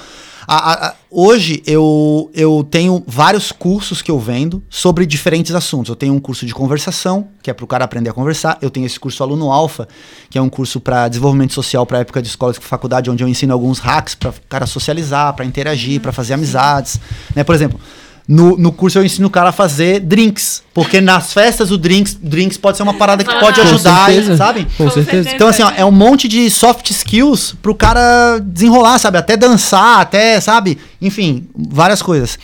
[0.47, 5.89] a- a- hoje eu, eu tenho vários cursos que eu vendo sobre diferentes assuntos.
[5.89, 8.57] Eu tenho um curso de conversação, que é para o cara aprender a conversar.
[8.61, 9.87] Eu tenho esse curso Aluno Alfa,
[10.29, 13.27] que é um curso para desenvolvimento social para época de escola e faculdade, onde eu
[13.27, 16.99] ensino alguns hacks para o cara socializar, para interagir, para fazer amizades.
[17.35, 17.43] Né?
[17.43, 17.79] Por exemplo,
[18.27, 22.17] no, no curso eu ensino o cara a fazer drinks, porque nas festas o drinks,
[22.19, 23.63] drinks pode ser uma parada que pode Ah.
[23.63, 24.37] Com ajudar, certeza.
[24.37, 24.65] sabe?
[24.77, 25.05] Com Com certeza.
[25.11, 25.35] certeza.
[25.35, 29.17] Então, assim, ó, é um monte de soft skills pro cara desenrolar, sabe?
[29.17, 30.77] Até dançar, até, sabe?
[31.01, 32.39] Enfim, várias coisas.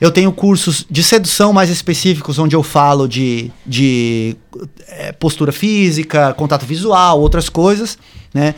[0.00, 4.36] Eu tenho cursos de sedução mais específicos, onde eu falo de, de
[4.88, 7.96] eh, postura física, contato visual, outras coisas,
[8.34, 8.54] né?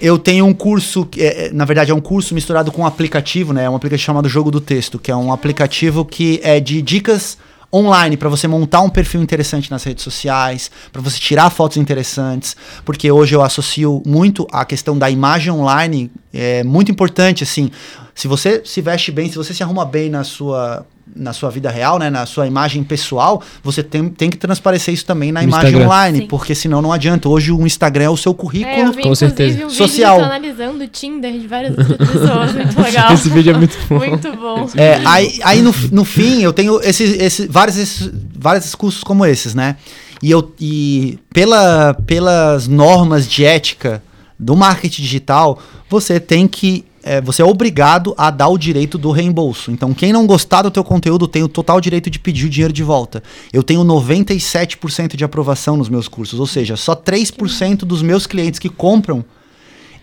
[0.00, 2.86] Eu tenho um curso, que é, é, na verdade é um curso misturado com um
[2.86, 3.64] aplicativo, né?
[3.64, 7.36] É um aplicativo chamado Jogo do Texto, que é um aplicativo que é de dicas
[7.72, 12.56] online para você montar um perfil interessante nas redes sociais, para você tirar fotos interessantes,
[12.84, 17.70] porque hoje eu associo muito a questão da imagem online, é muito importante assim.
[18.14, 20.84] Se você se veste bem, se você se arruma bem na sua
[21.14, 25.04] na sua vida real, né, na sua imagem pessoal, você tem, tem que transparecer isso
[25.04, 25.86] também na No imagem Instagram.
[25.86, 26.26] online, Sim.
[26.26, 27.28] porque senão não adianta.
[27.28, 28.92] Hoje o Instagram é o seu É, eu currículo.
[28.92, 29.66] vi, Com certeza.
[29.66, 30.20] um Social.
[30.22, 32.54] analisando o Tinder de várias outras pessoas.
[32.54, 33.12] Muito legal.
[33.12, 33.98] Esse vídeo é muito bom.
[33.98, 34.68] Muito bom.
[34.76, 39.24] É, aí aí no, no fim eu tenho esses, esses, vários, esses, vários cursos como
[39.26, 39.76] esses, né?
[40.22, 44.02] E, eu, e pela, pelas normas de ética
[44.38, 45.58] do marketing digital,
[45.88, 49.70] você tem que é, você é obrigado a dar o direito do reembolso.
[49.70, 52.72] Então, quem não gostar do teu conteúdo tem o total direito de pedir o dinheiro
[52.72, 53.22] de volta.
[53.52, 58.58] Eu tenho 97% de aprovação nos meus cursos, ou seja, só 3% dos meus clientes
[58.58, 59.24] que compram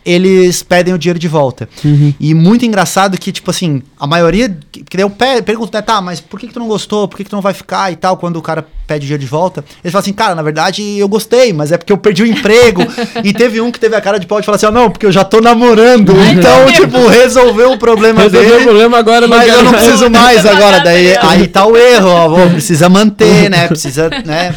[0.08, 1.68] eles pedem o dinheiro de volta.
[1.84, 2.14] Uhum.
[2.18, 4.58] E muito engraçado que, tipo assim, a maioria.
[4.72, 7.08] Que daí eu pe- pergunto, né, tá, mas por que, que tu não gostou?
[7.10, 8.16] Por que, que tu não vai ficar e tal?
[8.16, 9.66] Quando o cara pede o dinheiro de volta.
[9.84, 12.82] Eles falam assim, cara, na verdade eu gostei, mas é porque eu perdi o emprego.
[13.22, 15.06] e teve um que teve a cara de pau de falar assim, ó, não, porque
[15.06, 16.14] eu já tô namorando.
[16.32, 18.64] então, tipo, resolveu o problema Resolveu o dele.
[18.64, 20.80] problema agora, não Mas eu não preciso mais agora.
[20.80, 22.50] Daí aí tá o erro, ó.
[22.50, 23.68] Precisa manter, né?
[23.68, 24.56] Precisa, né?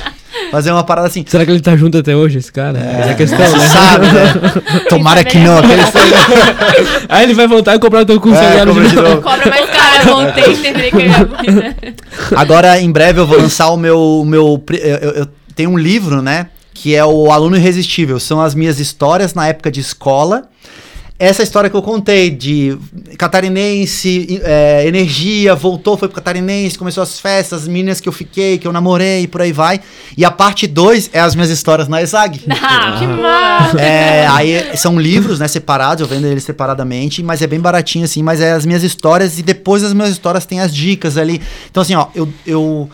[0.50, 1.24] Fazer uma parada assim.
[1.26, 2.78] Será que ele tá junto até hoje, esse cara?
[2.78, 3.68] Essa é a questão, né?
[3.68, 4.80] sabe, né?
[4.88, 5.58] Tomara que não.
[5.58, 5.82] Aquele
[7.08, 9.08] Aí ele vai voltar e comprar o teu curso É, agora de de novo.
[9.08, 9.22] novo.
[9.22, 13.76] Cobra mais caro, eu montei, terminei que eu Agora, em breve, eu vou lançar o
[13.76, 13.98] meu.
[13.98, 16.46] o meu eu- eu tenho um livro, né?
[16.72, 18.18] Que é o Aluno Irresistível.
[18.20, 20.44] São as minhas histórias na época de escola.
[21.20, 22.78] Essa história que eu contei de
[23.18, 28.56] catarinense, é, energia, voltou, foi pro catarinense, começou as festas, as meninas que eu fiquei,
[28.56, 29.82] que eu namorei e por aí vai.
[30.16, 32.40] E a parte 2 é as minhas histórias na ESAG.
[32.72, 33.78] Ah, Que massa!
[33.78, 38.22] É, aí são livros, né, separados, eu vendo eles separadamente, mas é bem baratinho assim,
[38.22, 41.42] mas é as minhas histórias e depois das minhas histórias tem as dicas ali.
[41.70, 42.88] Então assim, ó, eu, eu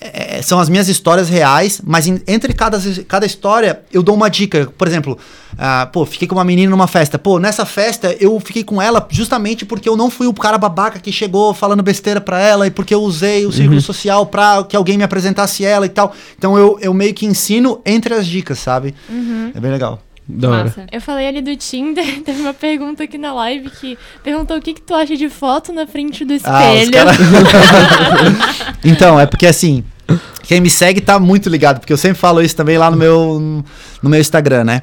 [0.00, 2.78] é, são as minhas histórias reais, mas em- entre cada,
[3.08, 4.70] cada história eu dou uma dica.
[4.78, 5.18] Por exemplo,
[5.58, 7.18] ah, pô, fiquei com uma menina numa festa.
[7.18, 10.98] Pô, nessa festa eu fiquei com ela justamente porque eu não fui o cara babaca
[11.00, 14.76] que chegou falando besteira pra ela e porque eu usei o círculo social pra que
[14.76, 16.12] alguém me apresentasse ela e tal.
[16.38, 18.94] Então eu, eu meio que ensino entre as dicas, sabe?
[19.54, 20.00] É bem legal.
[20.28, 20.64] Da hora.
[20.64, 20.86] Massa.
[20.92, 24.74] Eu falei ali do Tinder, teve uma pergunta aqui na live que perguntou o que,
[24.74, 26.92] que tu acha de foto na frente do Ah, os espelho.
[26.92, 27.12] cara-
[28.84, 29.82] então, é porque assim,
[30.42, 33.64] quem me segue tá muito ligado, porque eu sempre falo isso também lá no meu,
[34.02, 34.82] no meu Instagram, né?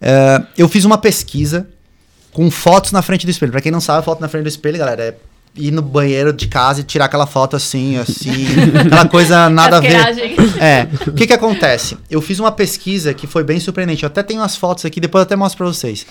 [0.00, 1.68] É, eu fiz uma pesquisa
[2.32, 3.52] com fotos na frente do espelho.
[3.52, 5.14] Pra quem não sabe, foto na frente do espelho, galera, é
[5.56, 8.46] ir no banheiro de casa e tirar aquela foto assim, assim,
[8.84, 9.96] aquela coisa nada a ver.
[10.60, 11.96] É, o que que acontece?
[12.10, 14.02] Eu fiz uma pesquisa que foi bem surpreendente.
[14.02, 16.06] Eu até tenho as fotos aqui, depois eu até mostro pra vocês.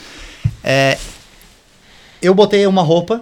[0.64, 0.98] É,
[2.22, 3.22] eu botei uma roupa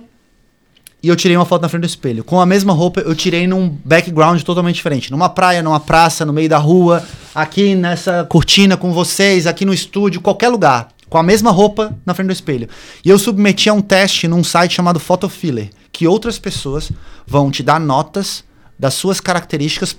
[1.04, 2.24] e eu tirei uma foto na frente do espelho.
[2.24, 5.10] Com a mesma roupa, eu tirei num background totalmente diferente.
[5.10, 7.04] Numa praia, numa praça, no meio da rua,
[7.34, 10.90] aqui nessa cortina com vocês, aqui no estúdio, qualquer lugar.
[11.10, 12.70] Com a mesma roupa na frente do espelho.
[13.04, 16.92] E eu submeti a um teste num site chamado Photofiller, que outras pessoas
[17.28, 18.44] vão te dar notas
[18.78, 19.96] das suas características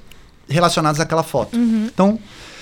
[0.49, 1.57] relacionadas àquela foto.
[1.87, 2.19] Então,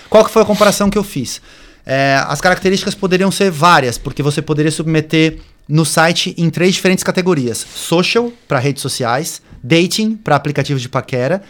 [0.08, 1.40] qual que foi a comparação que eu fiz?
[1.86, 7.04] É, as características poderiam ser várias, porque você poderia submeter no site em três diferentes
[7.04, 11.42] categorias: social para redes sociais, dating para aplicativos de paquera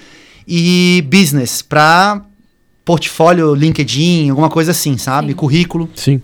[0.46, 2.22] e business para
[2.84, 5.28] portfólio, LinkedIn, alguma coisa assim, sabe?
[5.28, 5.34] Sim.
[5.34, 5.90] Currículo.
[5.94, 6.22] Sim.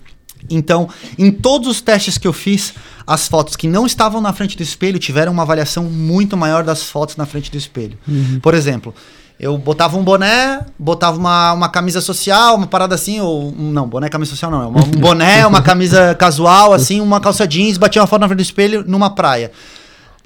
[0.50, 0.88] Então,
[1.18, 2.74] em todos os testes que eu fiz,
[3.06, 6.82] as fotos que não estavam na frente do espelho tiveram uma avaliação muito maior das
[6.82, 7.98] fotos na frente do espelho.
[8.42, 8.94] Por exemplo,
[9.38, 13.52] eu botava um boné, botava uma, uma camisa social, uma parada assim, ou.
[13.52, 17.46] Não, boné camisa social não, é uma- um boné, uma camisa casual, assim, uma calça
[17.46, 19.52] jeans, batia uma foto na frente do espelho numa praia.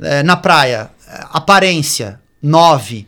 [0.00, 3.06] É, na praia, é, aparência, 9.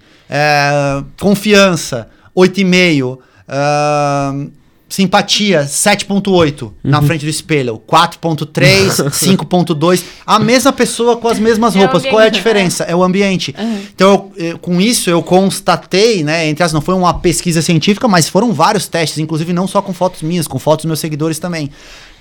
[1.19, 3.19] confiança, 8,5.
[3.49, 4.62] é,
[4.93, 7.81] simpatia, 7,8 na frente do espelho.
[7.89, 10.03] 4,3, 5,2.
[10.27, 12.03] A mesma pessoa com as mesmas É roupas.
[12.03, 12.85] Qual é a ambiente, diferença?
[12.85, 13.55] É o ambiente.
[13.95, 16.47] Então, eu, eu- com isso, eu constatei, né?
[16.47, 19.95] Entre as, não foi uma pesquisa científica, mas foram vários testes, inclusive não só com
[19.95, 21.71] fotos minhas, com fotos dos meus seguidores também.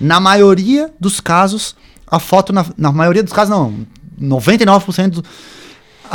[0.00, 3.74] Na maioria dos casos, a foto, na, na maioria dos casos, não,
[4.18, 5.24] 99% do,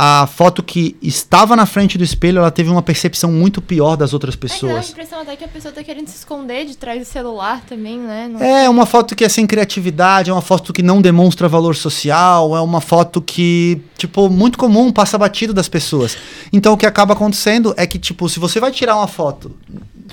[0.00, 4.12] a foto que estava na frente do espelho, ela teve uma percepção muito pior das
[4.14, 4.90] outras É que dá a pessoas.
[4.90, 8.28] impressão até que a pessoa tá querendo se esconder de trás do celular também, né?
[8.32, 11.74] Não- É uma foto que é sem criatividade, é uma foto que não demonstra valor
[11.74, 16.16] social, é uma foto que, tipo, muito comum, passa batido das pessoas.
[16.52, 19.50] Então o que acaba acontecendo é que, tipo, se você vai tirar uma foto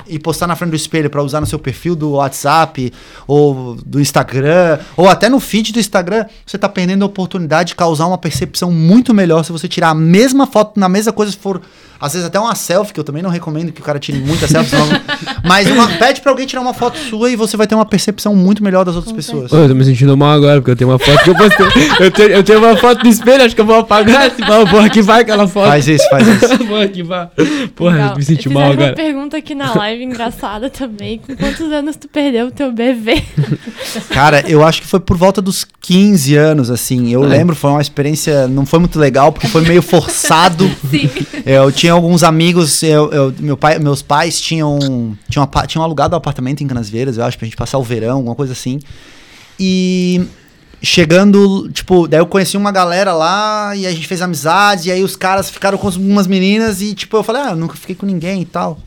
[0.07, 2.91] e postar na frente do espelho para usar no seu perfil do WhatsApp
[3.27, 7.75] ou do Instagram, ou até no feed do Instagram, você tá perdendo a oportunidade de
[7.75, 11.37] causar uma percepção muito melhor se você tirar a mesma foto na mesma coisa, se
[11.37, 11.61] for
[11.99, 14.47] às vezes até uma selfie, que eu também não recomendo que o cara tire muita
[14.47, 14.87] selfie, senão...
[15.43, 18.35] mas uma, pede pra alguém tirar uma foto sua e você vai ter uma percepção
[18.35, 19.51] muito melhor das outras Com pessoas.
[19.51, 21.65] Ô, eu tô me sentindo mal agora, porque eu tenho uma foto que eu postei.
[21.99, 24.65] eu, tenho, eu tenho uma foto no espelho, acho que eu vou apagar esse mal.
[24.67, 25.67] Porra, que vai aquela foto.
[25.67, 26.57] Faz isso, faz isso.
[26.65, 27.27] Porra, que vai.
[27.75, 28.09] Porra, Legal.
[28.11, 28.93] eu me senti mal uma agora.
[28.93, 31.19] pergunta aqui na live engraçada também.
[31.19, 33.23] Com quantos anos tu perdeu o teu BV?
[34.09, 37.11] Cara, eu acho que foi por volta dos 15 anos, assim.
[37.11, 37.27] Eu É.
[37.27, 40.69] lembro, foi uma experiência, não foi muito legal, porque foi meio forçado.
[40.89, 41.09] Sim.
[41.45, 46.15] Eu tinha tenho alguns amigos, eu, eu- meu pai, meus pais tinham, tinham, tinham alugado
[46.15, 48.79] um apartamento em Canasvieiras, eu acho, pra gente passar o verão, alguma coisa assim.
[49.59, 50.21] E
[50.81, 55.03] chegando, tipo, daí eu conheci uma galera lá e a gente fez amizades, e aí
[55.03, 58.05] os caras ficaram com umas meninas e, tipo, eu falei, ah, eu nunca fiquei com
[58.05, 58.77] ninguém e tal.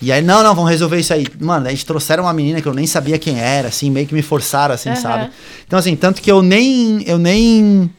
[0.00, 1.26] E aí, não, não, vamos resolver isso aí.
[1.40, 4.12] Mano, daí eles trouxeram uma menina que eu nem sabia quem era, assim, meio que
[4.14, 5.00] me forçaram, assim, Aham.
[5.00, 5.30] sabe?
[5.66, 7.02] Então, assim, tanto que eu nem.
[7.06, 7.90] Eu nem.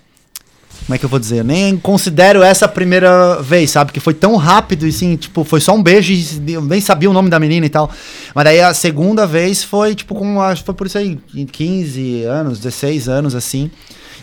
[0.88, 1.40] Como é que eu vou dizer?
[1.40, 3.92] Eu nem considero essa a primeira vez, sabe?
[3.92, 7.10] Que foi tão rápido e assim, tipo, foi só um beijo e eu nem sabia
[7.10, 7.92] o nome da menina e tal.
[8.34, 10.42] Mas daí a segunda vez foi, tipo, com.
[10.42, 11.20] Acho que foi por isso aí,
[11.52, 13.70] 15 anos, 16 anos, assim.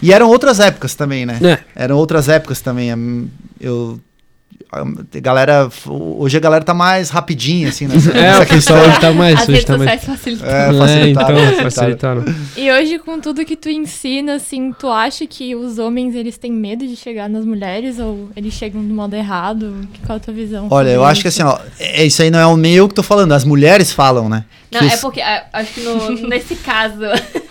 [0.01, 1.39] E eram outras épocas também, né?
[1.43, 1.85] É.
[1.85, 2.89] Eram outras épocas também.
[3.61, 4.01] Eu.
[4.75, 5.69] A galera.
[5.87, 7.95] Hoje a galera tá mais rapidinha, assim, né?
[8.15, 9.41] É, o pessoal hoje tá mais.
[9.41, 10.05] As redes tá mais.
[10.05, 10.49] facilitam.
[10.49, 12.23] É, É, facilitaram, então, facilitaram.
[12.23, 12.25] facilitaram.
[12.57, 16.53] E hoje, com tudo que tu ensina, assim, tu acha que os homens, eles têm
[16.53, 19.87] medo de chegar nas mulheres ou eles chegam do modo errado?
[20.07, 20.67] Qual a tua visão?
[20.71, 21.43] Olha, eu sobre acho que isso?
[21.43, 24.29] assim, ó, é, isso aí não é o meu que tô falando, as mulheres falam,
[24.29, 24.45] né?
[24.75, 26.99] Não, Que é porque ah, acho que no- nesse caso,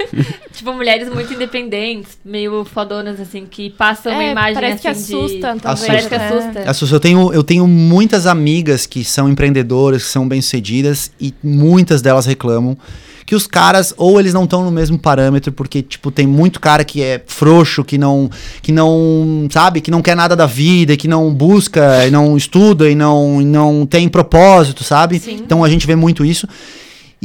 [0.53, 5.15] tipo, mulheres muito independentes, meio fodonas, assim, que passam uma É, imagem parece que assim
[5.15, 5.59] assusta, de.
[5.61, 6.27] talvez, Parece que né?
[6.27, 6.69] assusta.
[6.69, 6.95] Assusta.
[6.95, 12.25] Eu tenho, eu tenho muitas amigas que são empreendedoras, que são bem-sucedidas, e muitas delas
[12.25, 12.77] reclamam
[13.25, 16.83] que os caras, ou eles não estão no mesmo parâmetro, porque, tipo, tem muito cara
[16.83, 18.29] que é frouxo, que não,
[18.61, 22.89] que não, sabe, que não quer nada da vida, que não busca, e não estuda,
[22.89, 25.19] e não, e não tem propósito, sabe?
[25.19, 25.35] Sim.
[25.35, 26.45] Então a gente vê muito isso.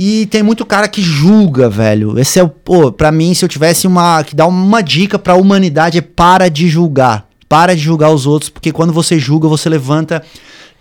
[0.01, 2.17] E tem muito cara que julga, velho.
[2.21, 5.35] Esse é o, pô, pra mim, se eu tivesse uma, que dar uma dica pra
[5.35, 7.27] humanidade é para de julgar.
[7.49, 10.23] Para de julgar os outros, porque quando você julga, você levanta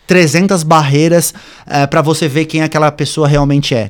[0.06, 1.34] 300 barreiras
[1.66, 3.90] para pra você ver quem aquela pessoa realmente é.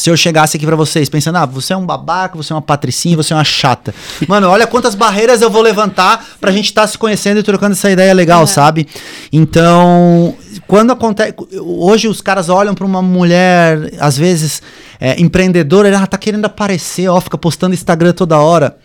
[0.00, 2.62] Se eu chegasse aqui pra vocês pensando, ah, você é um babaca, você é uma
[2.62, 3.94] patricinha, você é uma chata.
[4.26, 7.90] Mano, olha quantas barreiras eu vou levantar pra gente estar se conhecendo e trocando essa
[7.90, 8.88] ideia legal, sabe?
[9.30, 10.34] Então,
[10.66, 11.34] quando acontece.
[11.60, 14.62] Hoje os caras olham pra uma mulher, às vezes,
[14.98, 18.78] é, empreendedora, ela tá querendo aparecer, ó, fica postando Instagram toda hora.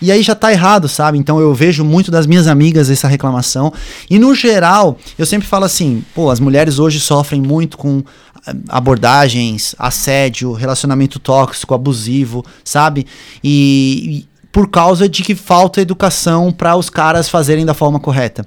[0.00, 1.18] E aí já tá errado, sabe?
[1.18, 3.72] Então eu vejo muito das minhas amigas essa reclamação.
[4.08, 8.02] E no geral, eu sempre falo assim, pô, as mulheres hoje sofrem muito com
[8.46, 13.06] ah, abordagens, assédio, relacionamento tóxico, abusivo, sabe?
[13.44, 18.44] E, e por causa de que falta educação para os caras fazerem da forma correta.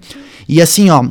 [0.47, 1.05] E assim, ó,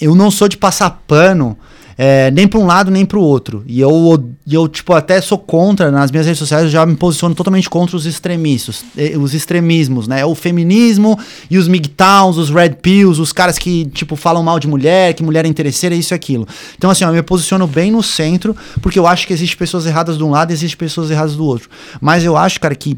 [0.00, 1.56] eu não sou de passar pano
[1.96, 3.64] é, nem para um lado nem para o outro.
[3.66, 7.34] E eu, eu, tipo, até sou contra, nas minhas redes sociais, eu já me posiciono
[7.34, 10.24] totalmente contra os extremistas, eh, os extremismos, né?
[10.24, 11.18] O feminismo
[11.50, 15.22] e os MGTOWs, os Red Pills, os caras que, tipo, falam mal de mulher, que
[15.22, 16.46] mulher é interesseira, isso e aquilo.
[16.76, 19.86] Então, assim, ó, eu me posiciono bem no centro, porque eu acho que existem pessoas
[19.86, 21.68] erradas de um lado e existem pessoas erradas do outro.
[22.00, 22.96] Mas eu acho, cara, que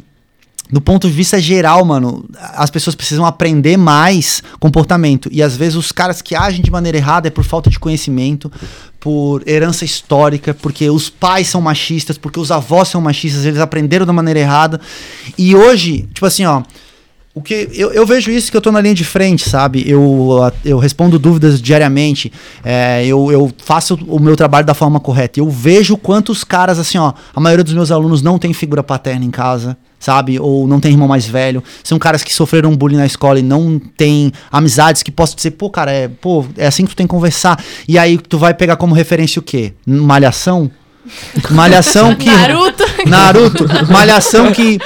[0.71, 5.29] do ponto de vista geral, mano, as pessoas precisam aprender mais comportamento.
[5.33, 8.51] E às vezes os caras que agem de maneira errada é por falta de conhecimento,
[8.99, 14.05] por herança histórica, porque os pais são machistas, porque os avós são machistas, eles aprenderam
[14.05, 14.81] da maneira errada.
[15.39, 16.63] E hoje, tipo assim, ó.
[17.37, 19.85] O que eu, eu vejo isso que eu tô na linha de frente, sabe?
[19.87, 22.33] Eu, eu respondo dúvidas diariamente,
[22.65, 25.39] é, eu, eu faço o meu trabalho da forma correta.
[25.39, 29.23] Eu vejo quantos caras, assim, ó, a maioria dos meus alunos não tem figura paterna
[29.23, 30.41] em casa, sabe?
[30.41, 31.63] Ou não tem irmão mais velho.
[31.85, 35.69] São caras que sofreram bullying na escola e não tem amizades que possam dizer, pô,
[35.69, 37.63] cara, é, pô, é assim que tu tem que conversar.
[37.87, 39.75] E aí tu vai pegar como referência o quê?
[39.87, 40.71] Malhação?
[41.51, 42.31] Malhação que.
[42.31, 42.85] Naruto!
[43.07, 44.79] Naruto, malhação que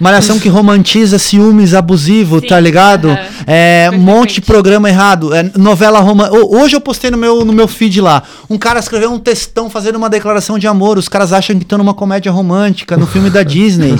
[0.00, 3.10] malhação que romantiza ciúmes abusivo, Sim, tá ligado?
[3.10, 3.18] aham.
[3.46, 6.36] É um monte de programa errado, é, novela romântica.
[6.46, 9.96] Hoje eu postei no meu no meu feed lá, um cara escreveu um textão fazendo
[9.96, 13.42] uma declaração de amor, os caras acham que estão numa comédia romântica, no filme da
[13.44, 13.94] Disney.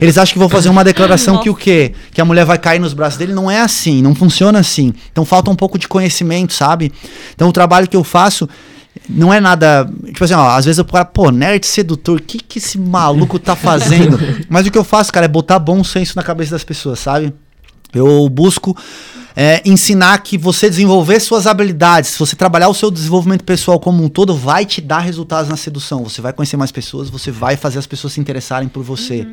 [0.00, 1.92] Eles acham que vão fazer uma declaração que o quê?
[2.12, 4.92] Que a mulher vai cair nos braços dele, não é assim, não funciona assim.
[5.12, 6.92] Então falta um pouco de conhecimento, sabe?
[7.34, 8.48] Então o trabalho que eu faço
[9.08, 9.88] não é nada.
[10.06, 13.38] Tipo assim, ó, às vezes eu falo, pô, nerd sedutor, o que, que esse maluco
[13.38, 14.18] tá fazendo?
[14.48, 17.32] Mas o que eu faço, cara, é botar bom senso na cabeça das pessoas, sabe?
[17.92, 18.76] Eu busco
[19.34, 24.02] é, ensinar que você desenvolver suas habilidades, se você trabalhar o seu desenvolvimento pessoal como
[24.02, 26.02] um todo, vai te dar resultados na sedução.
[26.04, 29.26] Você vai conhecer mais pessoas, você vai fazer as pessoas se interessarem por você.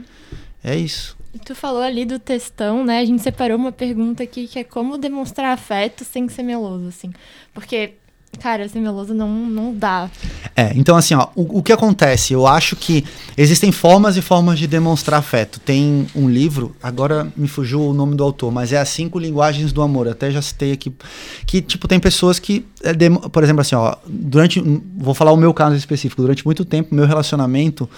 [0.64, 1.16] É isso.
[1.34, 3.00] E Tu falou ali do textão, né?
[3.00, 7.12] A gente separou uma pergunta aqui que é como demonstrar afeto sem ser meloso, assim.
[7.54, 7.96] Porque,
[8.40, 10.10] cara, ser meloso não, não dá.
[10.56, 12.34] É, então assim, ó, o, o que acontece?
[12.34, 13.04] Eu acho que
[13.38, 15.60] existem formas e formas de demonstrar afeto.
[15.60, 19.72] Tem um livro, agora me fugiu o nome do autor, mas é As Cinco Linguagens
[19.72, 20.08] do Amor.
[20.08, 20.94] Até já citei aqui.
[21.46, 24.62] Que, tipo, tem pessoas que, é, demo- por exemplo, assim, ó, durante.
[24.98, 26.22] Vou falar o meu caso específico.
[26.22, 27.90] Durante muito tempo, meu relacionamento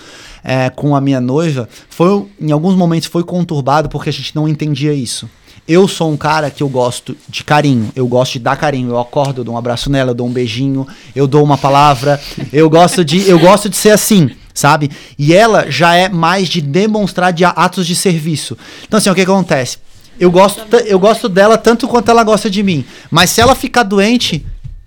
[0.44, 4.48] é, com a minha noiva foi, em alguns momentos, foi conturbado porque a gente não
[4.48, 5.30] entendia isso.
[5.68, 8.90] Eu sou um cara que eu gosto de carinho, eu gosto de dar carinho.
[8.90, 12.22] Eu acordo, eu dou um abraço nela, eu dou um beijinho, eu dou uma palavra.
[12.54, 14.92] Eu gosto de, eu gosto de ser assim, sabe?
[15.18, 18.58] E ela já é mais de demonstrar de atos de serviço.
[18.88, 19.78] Então assim, o que acontece?
[20.20, 22.86] Eu gosto, eu gosto dela tanto quanto ela gosta de mim.
[23.12, 24.46] Mas se ela ficar doente,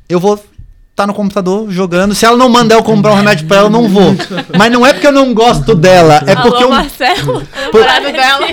[0.09, 0.43] eu vou
[0.99, 2.13] estar no computador jogando.
[2.15, 4.15] Se ela não mandar eu comprar um remédio pra ela, eu não vou.
[4.59, 7.83] Mas não é porque eu não gosto dela, é porque Alô, eu, Marcelo, Por-
[8.13, 8.47] dela.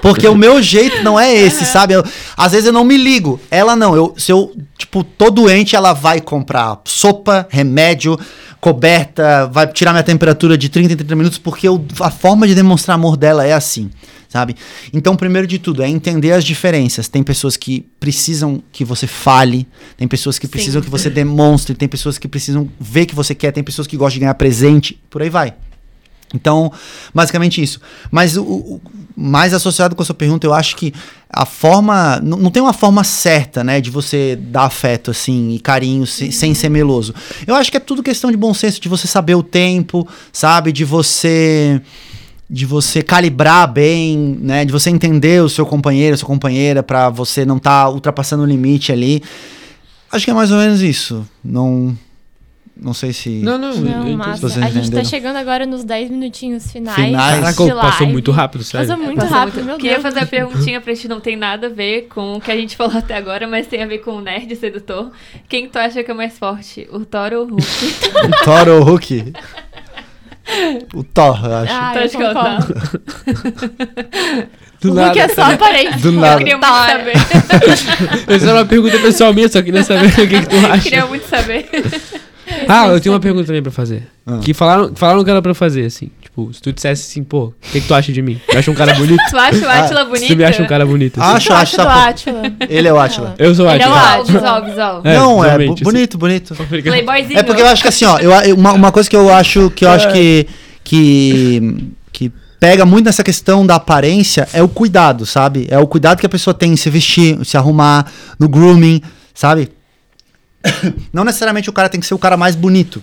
[0.00, 1.94] porque o meu jeito não é esse, sabe?
[1.94, 2.04] Eu-
[2.36, 3.40] às vezes eu não me ligo.
[3.50, 3.96] Ela não.
[3.96, 8.18] Eu, se eu, tipo, tô doente, ela vai comprar sopa, remédio,
[8.60, 12.54] coberta, vai tirar minha temperatura de 30 em 30 minutos, porque eu- a forma de
[12.54, 13.90] demonstrar amor dela é assim,
[14.32, 14.56] sabe?
[14.94, 17.06] Então, primeiro de tudo, é entender as diferenças.
[17.06, 21.86] Tem pessoas que precisam que você fale, tem pessoas que precisam que você demonstre, tem
[21.88, 25.20] pessoas que precisam ver que você quer, tem pessoas que gostam de ganhar presente, por
[25.20, 25.52] aí vai.
[26.34, 26.72] Então,
[27.14, 27.78] basicamente isso.
[28.10, 28.80] Mas o, o-
[29.14, 30.94] mais associado com a sua pergunta, eu acho que
[31.28, 32.18] a forma.
[32.22, 36.32] Não, não tem uma forma certa, né, de você dar afeto, assim, e carinho se-
[36.32, 37.14] sem ser meloso.
[37.46, 40.72] Eu acho que é tudo questão de bom senso, de você saber o tempo, sabe?
[40.72, 41.82] De você.
[42.54, 44.64] De você calibrar bem, né?
[44.66, 48.46] De você entender o seu companheiro, a sua companheira, pra você não estar ultrapassando o
[48.46, 49.22] limite ali.
[50.12, 51.26] Acho que é mais ou menos isso.
[51.42, 51.96] Não.
[52.76, 53.28] Não sei se.
[53.42, 53.74] Não, não.
[53.74, 54.48] Não, massa.
[54.48, 56.96] Vocês A gente tá chegando agora nos 10 minutinhos finais.
[56.96, 57.34] Finais.
[57.40, 58.12] Caraca, de passou live.
[58.12, 58.86] muito rápido, sério.
[58.88, 60.02] Passou muito Passou rápido, muito- meu Queria Deus.
[60.02, 62.74] fazer a perguntinha pra ti, não tem nada a ver com o que a gente
[62.76, 65.10] falou até agora, mas tem a ver com o nerd sedutor.
[65.48, 67.64] Quem tu acha que é mais forte, o Thor ou o Hulk?
[68.26, 69.32] O Thor ou o Hulk?
[70.94, 71.72] O Thor, eu acho.
[71.72, 72.74] Ah, eu acha que é o concordo.
[74.80, 75.98] Do O Hulk é só aparente.
[75.98, 76.38] Do Eu nada.
[76.38, 76.86] queria muito Thor.
[76.86, 77.12] saber.
[78.34, 80.82] Essa era uma pergunta pessoal minha, só queria saber o que, que tu acha.
[80.82, 81.68] queria muito saber.
[82.68, 84.08] Ah, eu tenho uma pergunta também pra fazer.
[84.26, 84.38] Ah.
[84.40, 86.10] Que falaram, falaram que era pra fazer, assim.
[86.22, 88.40] Tipo, se tu dissesse assim, pô, o que, que tu acha de mim?
[88.48, 89.22] Tu acha um cara bonito?
[89.30, 90.20] Tu acha o Átila bonito?
[90.22, 91.20] Se tu me acha um cara bonito.
[91.20, 91.36] assim.
[91.36, 91.80] Acho, Eu acho.
[91.80, 92.42] Átila.
[92.68, 93.34] Ele é o Átila.
[93.38, 94.20] Eu sou Ele é o Átila.
[94.20, 94.24] Átila.
[94.40, 95.00] Visual, visual, visual.
[95.04, 95.74] É, não, é assim.
[95.84, 96.54] bonito, bonito.
[96.66, 97.38] Playboyzinho.
[97.38, 99.70] É porque eu acho que assim, ó, eu, eu- uma, uma coisa que eu acho
[99.70, 100.46] que eu acho que,
[100.84, 101.76] que
[102.12, 105.66] que pega muito nessa questão da aparência é o cuidado, sabe?
[105.70, 108.06] É o cuidado que a pessoa tem em se vestir, se arrumar,
[108.38, 109.02] no grooming,
[109.34, 109.68] sabe?
[111.12, 113.02] Não necessariamente o cara tem que ser o cara mais bonito.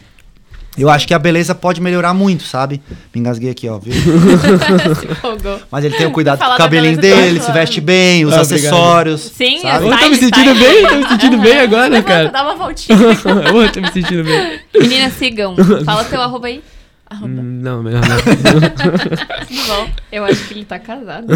[0.78, 2.82] Eu acho que a beleza pode melhorar muito, sabe?
[3.14, 3.93] Me engasguei aqui, ó, viu?
[5.70, 9.22] Mas ele tem o cuidado com o cabelinho dele, se veste bem, os Ah, acessórios.
[9.36, 9.86] Sim, sabe?
[9.88, 10.60] Eu tô me Style, sentindo style.
[10.60, 12.30] bem, tô me sentindo bem agora, Levanta, cara.
[12.30, 12.97] dá uma voltinha.
[13.01, 14.60] Eu tô me sentindo bem.
[14.80, 15.55] Meninas, sigam.
[15.84, 16.62] Fala teu arroba aí.
[17.10, 17.28] Arroba.
[17.41, 18.18] Hum, Não, melhor não.
[19.86, 19.89] Bom?
[20.12, 21.26] Eu acho que ele tá casado.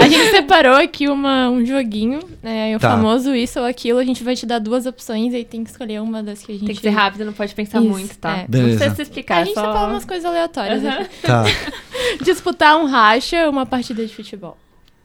[0.00, 2.76] A gente separou aqui uma, um joguinho, né?
[2.76, 2.90] O Tá.
[2.90, 3.98] famoso isso ou aquilo.
[3.98, 6.52] A gente vai te dar duas opções e aí tem que escolher uma das que
[6.52, 6.66] a gente.
[6.66, 8.38] Tem que ser rápido, não pode pensar Isso, muito, tá?
[8.38, 8.40] é.
[8.42, 9.64] Não precisa se explicar, A gente só...
[9.66, 11.08] separou umas coisas aleatórias aqui.
[11.22, 11.44] Tá.
[12.22, 14.58] Disputar um racha, uma partida de futebol.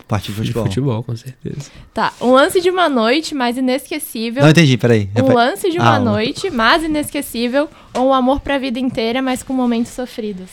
[0.10, 0.64] Parte de De futebol.
[0.66, 1.70] futebol, com certeza.
[1.94, 4.42] Tá, um lance de uma noite, mais inesquecível.
[4.42, 5.08] Não entendi, peraí.
[5.16, 5.34] Um Repete.
[5.36, 7.70] lance de uma Ah, um- noite, mais inesquecível.
[7.94, 10.50] Ou um amor pra vida inteira, mas com momentos sofridos.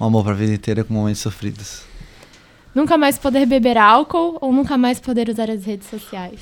[0.00, 1.82] Um amor pra vida inteira com momentos sofridos.
[2.72, 6.38] Nunca mais poder beber álcool ou nunca mais poder usar as redes sociais.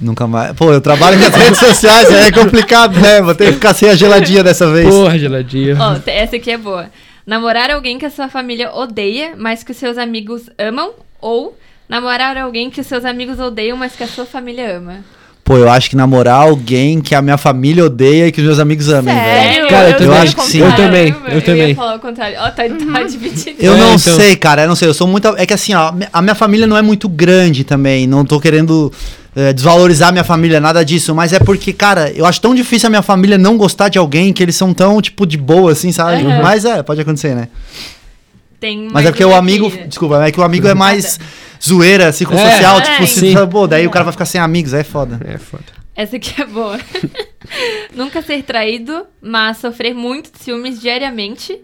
[0.00, 0.52] Nunca mais.
[0.56, 3.22] Pô, eu trabalho nas redes sociais, aí é complicado, né?
[3.22, 4.88] Vou ter que ficar sem a geladinha dessa vez.
[4.88, 5.76] Porra, geladinha.
[5.80, 6.90] Ó, te- essa aqui é boa.
[7.24, 10.92] Namorar alguém que a sua família odeia, mas que os seus amigos amam.
[11.20, 11.56] Ou
[11.88, 15.04] namorar alguém que os seus amigos odeiam, mas que a sua família ama.
[15.44, 18.58] Pô, eu acho que namorar alguém que a minha família odeia e que os meus
[18.58, 19.26] amigos amem, velho.
[19.26, 19.68] Sério?
[19.68, 20.18] Cara, eu eu, também.
[20.18, 20.58] acho que sim.
[20.58, 21.68] Eu também, Caramba, eu também.
[21.68, 22.36] ia falar o contrário.
[22.40, 23.56] Ó, tá, tá dividido.
[23.60, 23.98] Eu É, não então.
[24.16, 24.88] sei, cara, eu não sei.
[24.88, 25.28] Eu sou muito.
[25.36, 28.08] É que assim, ó, a minha família não é muito grande também.
[28.08, 28.92] Não tô querendo
[29.36, 31.14] é, desvalorizar minha família, nada disso.
[31.14, 34.32] Mas é porque, cara, eu acho tão difícil a minha família não gostar de alguém
[34.32, 36.24] que eles são tão, tipo, de boa, assim, sabe?
[36.24, 36.42] Uhum.
[36.42, 37.46] Mas é, pode acontecer, né?
[38.58, 39.66] Tem Mas é porque o amigo.
[39.66, 39.84] aqui.
[39.86, 41.18] Desculpa, é que o amigo é mais
[41.62, 42.78] zoeira, circunstancial.
[42.78, 43.34] É, tipo, é, se, sim.
[43.50, 45.20] pô, daí o cara vai ficar sem amigos, aí é foda.
[45.24, 45.64] É foda.
[45.94, 46.78] Essa aqui é boa.
[47.94, 51.58] Nunca ser traído, mas sofrer muito de ciúmes diariamente.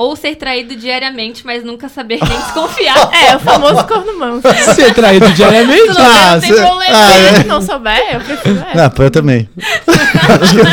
[0.00, 3.10] Ou ser traído diariamente, mas nunca saber nem desconfiar.
[3.12, 4.42] É, o famoso corno manso.
[4.76, 5.88] Ser traído diariamente?
[5.88, 6.96] Bem, Ah, não tem cê- problema.
[6.96, 7.34] ah, é.
[7.40, 8.58] Se não souber, eu prefiro.
[8.60, 8.80] É.
[8.80, 9.48] Ah, eu também.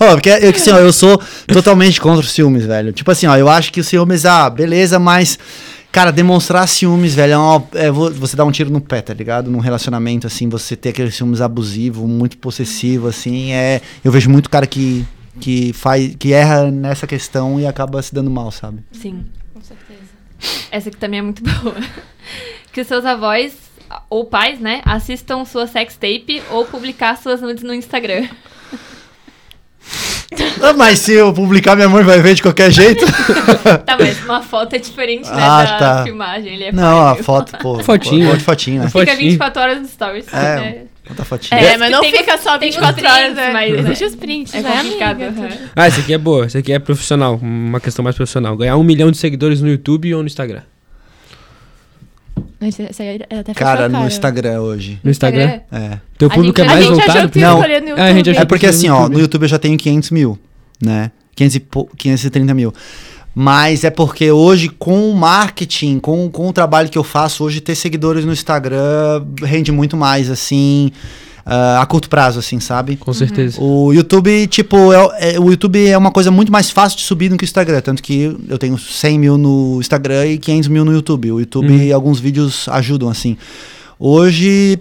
[0.00, 2.92] ó, porque eu, assim, ó, eu sou totalmente contra os ciúmes, velho.
[2.92, 5.38] Tipo assim, ó, eu acho que os ciúmes, ah, beleza, mas.
[5.90, 9.14] Cara, demonstrar ciúmes, velho, é, uma- é vo- você dar um tiro no pé, tá
[9.14, 9.50] ligado?
[9.50, 13.80] Num relacionamento, assim, você ter aquele ciúmes abusivo, muito possessivo, assim, é.
[14.04, 15.04] Eu vejo muito cara que,
[15.40, 16.14] que faz.
[16.16, 18.80] que erra nessa questão e acaba se dando mal, sabe?
[18.92, 19.24] Sim.
[19.54, 20.00] Com certeza.
[20.70, 21.74] Essa aqui também é muito boa.
[22.72, 23.54] Que os seus avós
[24.10, 28.28] ou pais, né, assistam sua sextape ou publicar suas nudes no Instagram.
[30.60, 33.04] Ah, mas se eu publicar, minha mãe vai ver de qualquer jeito.
[33.86, 36.04] Tá, mas uma foto é diferente, né, Ah, da tá.
[36.04, 36.52] filmagem.
[36.54, 37.22] Ele é Não, a pai.
[37.22, 37.78] foto, pô.
[37.82, 38.30] Fotinho.
[38.30, 38.86] Pô, de fotinho, né?
[38.88, 39.16] Fica Fotinho.
[39.30, 40.26] 24 horas no stories.
[40.32, 40.56] É.
[40.56, 40.82] né?
[41.08, 41.58] Conta a fotinha.
[41.60, 43.50] É, mas não Tem fica só tem os 24 horas, prints, né?
[43.52, 45.22] mas- Existe os prints, É né, complicado.
[45.22, 45.40] amiga?
[45.42, 45.48] aham.
[45.74, 46.44] Ah, essa aqui é boa.
[46.44, 47.36] Essa aqui é profissional.
[47.42, 48.56] Uma questão mais profissional.
[48.56, 50.62] Ganhar um milhão de seguidores no YouTube ou no Instagram?
[52.60, 54.98] Esse- esse aí é até Cara, no Instagram hoje.
[55.02, 55.60] No Instagram?
[55.72, 55.98] É.
[56.18, 57.38] Teu A público é mais gente voltado?
[57.40, 57.54] Não.
[57.56, 58.00] escolher no YouTube.
[58.04, 60.10] É, a gente achou É porque no assim, ó, no YouTube eu já tenho 500
[60.10, 60.38] mil,
[60.82, 61.10] né?
[61.36, 62.72] 500 e pou- 530 mil.
[63.40, 67.60] Mas é porque hoje, com o marketing, com, com o trabalho que eu faço, hoje
[67.60, 70.90] ter seguidores no Instagram rende muito mais, assim,
[71.46, 72.96] ah, a curto prazo, assim, sabe?
[72.96, 73.60] Com certeza.
[73.60, 77.28] O YouTube, tipo, é, é- o YouTube é uma coisa muito mais fácil de subir
[77.28, 77.80] do que o Instagram.
[77.80, 81.30] Tanto que eu tenho 100 mil no Instagram e 500 mil no YouTube.
[81.30, 81.94] O YouTube, Uhum.
[81.94, 83.36] alguns vídeos ajudam, assim.
[84.00, 84.80] Hoje,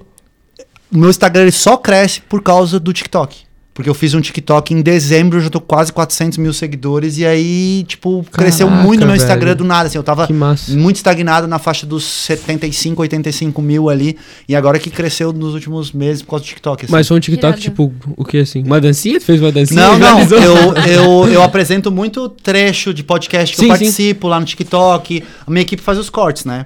[0.92, 3.47] o meu Instagram ele só cresce por causa do TikTok.
[3.78, 7.20] Porque eu fiz um TikTok em dezembro, eu já tô com quase 400 mil seguidores.
[7.20, 9.58] E aí, tipo, cresceu Caraca, muito meu Instagram velho.
[9.60, 9.86] do nada.
[9.86, 10.28] Assim, eu tava
[10.70, 14.18] muito estagnado na faixa dos 75, 85 mil ali.
[14.50, 16.86] E agora que cresceu nos últimos meses por causa do TikTok.
[16.86, 16.92] assim.
[16.92, 17.62] Mas foi um TikTok, Irado.
[17.62, 18.64] tipo, o que assim?
[18.64, 19.20] Uma dancinha?
[19.20, 19.80] Tu fez uma dancinha?
[19.80, 20.22] Não, não.
[20.22, 20.74] Eu,
[21.24, 23.80] eu, eu apresento muito trecho de podcast que Sim, eu sim.
[23.80, 25.24] participo lá no TikTok.
[25.46, 26.66] A minha equipe faz os cortes, né?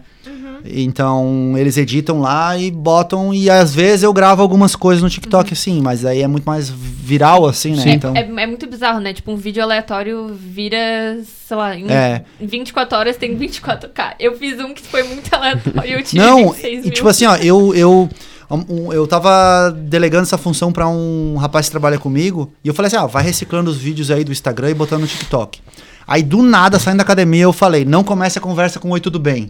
[0.65, 3.33] Então, eles editam lá e botam.
[3.33, 6.69] E às vezes eu gravo algumas coisas no TikTok, assim, mas aí é muito mais
[6.69, 7.81] viral, assim, né?
[7.83, 7.89] Sim.
[7.91, 9.13] Então, É, é muito bizarro, né?
[9.13, 12.23] Tipo, um vídeo aleatório vira, sei lá, em, É.
[12.39, 14.15] em 24 horas tem 24k.
[14.19, 17.25] Eu fiz um que foi muito aleatório e eu tive Não, 26 e tipo assim,
[17.25, 18.09] ó, eu, eu,
[18.49, 22.87] um, eu tava delegando essa função pra um rapaz que trabalha comigo, e eu falei
[22.87, 25.59] assim, ó, vai reciclando os vídeos aí do Instagram e botando no TikTok.
[26.07, 29.19] Aí do nada, saindo da academia, eu falei, não comece a conversa com oi, tudo
[29.19, 29.49] bem.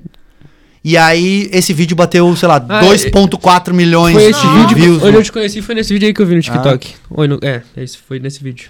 [0.84, 4.76] E aí, esse vídeo bateu, sei lá, Ah, 2.4 milhões Foi esse de vídeo.
[4.76, 5.04] views.
[5.04, 6.94] Onde no- eu te conheci foi nesse vídeo aí que eu vi no TikTok.
[7.12, 8.70] Oi, no- é, esse foi nesse vídeo.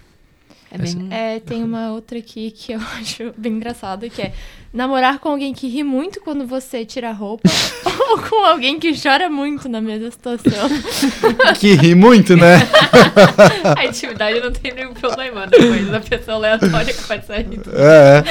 [0.71, 1.07] É bem...
[1.11, 4.31] É, tem uma outra aqui que eu acho bem engraçada, que é
[4.73, 7.49] namorar com alguém que ri muito quando você tira a roupa
[7.85, 10.51] ou com alguém que chora muito na mesma situação.
[11.59, 12.59] Que ri muito, né?
[13.77, 15.51] A intimidade não tem nenhum problema, né?
[15.69, 17.47] Mas a pessoa aleatória que pode sair.
[17.73, 18.23] É.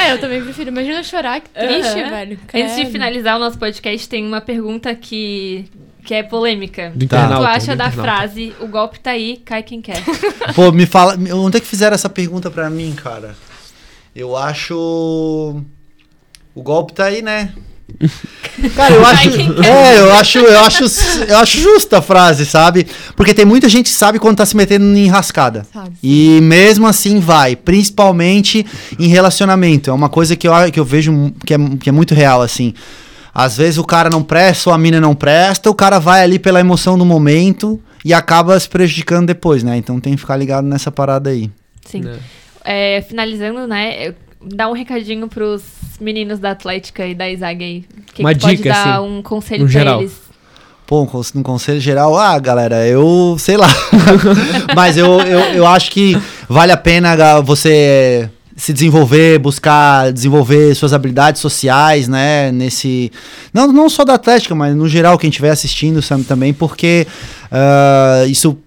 [0.00, 0.70] é, eu também prefiro.
[0.70, 2.10] Imagina eu chorar, que triste, Aham.
[2.10, 2.38] velho.
[2.54, 2.92] Antes de Credo.
[2.92, 5.66] finalizar o nosso podcast, tem uma pergunta que,
[6.08, 6.88] que é polêmica.
[6.88, 7.36] Do O que internauta.
[7.38, 10.02] tu acha do da frase, o golpe tá aí, cai quem quer?
[10.56, 13.36] Pô, me fala, onde é que fizeram essa pergunta pra mim, cara?
[14.16, 14.74] Eu acho.
[16.54, 17.52] O golpe tá aí, né?
[18.74, 19.30] Cara, eu acho.
[19.32, 19.66] quem quer.
[19.66, 20.84] É, eu acho, eu acho,
[21.28, 22.86] eu acho justa a frase, sabe?
[23.14, 25.66] Porque tem muita gente que sabe quando tá se metendo em enrascada.
[25.72, 25.92] Sabe?
[26.02, 28.64] E mesmo assim vai, principalmente
[28.98, 29.90] em relacionamento.
[29.90, 32.72] É uma coisa que eu, que eu vejo que é, que é muito real, assim.
[33.38, 36.40] Às vezes o cara não presta ou a mina não presta, o cara vai ali
[36.40, 39.76] pela emoção do momento e acaba se prejudicando depois, né?
[39.76, 41.48] Então tem que ficar ligado nessa parada aí.
[41.86, 42.00] Sim.
[42.00, 42.18] Né?
[42.64, 44.12] É, finalizando, né?
[44.42, 45.62] Dá um recadinho pros
[46.00, 47.84] meninos da Atlética e da Isaga aí.
[48.12, 50.00] Que Uma que pode dica, dar assim, um conselho pra geral.
[50.00, 50.20] eles.
[50.84, 53.68] Pô, um conselho geral, ah, galera, eu sei lá.
[54.74, 58.28] Mas eu, eu, eu acho que vale a pena você
[58.58, 62.50] se desenvolver, buscar desenvolver suas habilidades sociais, né?
[62.50, 63.10] Nesse.
[63.54, 67.06] Não, não só da Atlética, mas no geral, quem estiver assistindo sabe, também, porque
[67.50, 68.58] ah, isso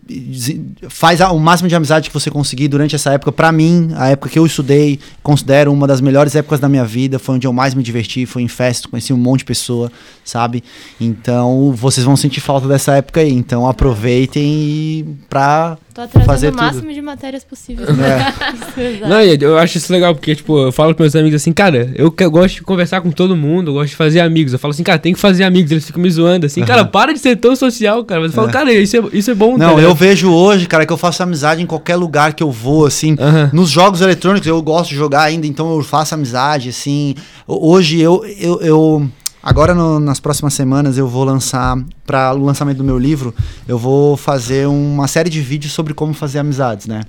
[0.89, 3.32] faz o máximo de amizade que você conseguir durante essa época.
[3.32, 7.17] Pra mim, a época que eu estudei, considero uma das melhores épocas da minha vida.
[7.19, 9.91] Foi onde eu mais me diverti, foi em festa, conheci um monte de pessoa,
[10.23, 10.63] sabe?
[10.99, 13.32] Então, vocês vão sentir falta dessa época aí.
[13.32, 16.61] Então, aproveitem e pra Tô atrasando fazer o tudo.
[16.61, 17.88] máximo de matérias possíveis.
[17.89, 19.07] É.
[19.07, 22.11] Não, eu acho isso legal, porque, tipo, eu falo com meus amigos assim, cara, eu,
[22.11, 24.53] que- eu gosto de conversar com todo mundo, eu gosto de fazer amigos.
[24.53, 25.71] Eu falo assim, cara, tem que fazer amigos.
[25.71, 28.21] Eles ficam me zoando assim, cara, para de ser tão social, cara.
[28.21, 28.51] Mas eu falo, É.
[28.51, 31.22] cara, isso é, isso é bom, Não, tá eu vejo hoje, cara, que eu faço
[31.24, 33.15] amizade em qualquer lugar que eu vou, assim.
[33.51, 37.15] Nos jogos eletrônicos eu gosto de jogar ainda, então eu faço amizade, assim.
[37.47, 38.24] Ho- Hoje eu.
[38.39, 39.09] eu, eu-
[39.43, 43.34] agora no- nas próximas semanas eu vou lançar, para o lançamento do meu livro,
[43.67, 47.01] eu vou fazer uma série de vídeos sobre como fazer amizades, né?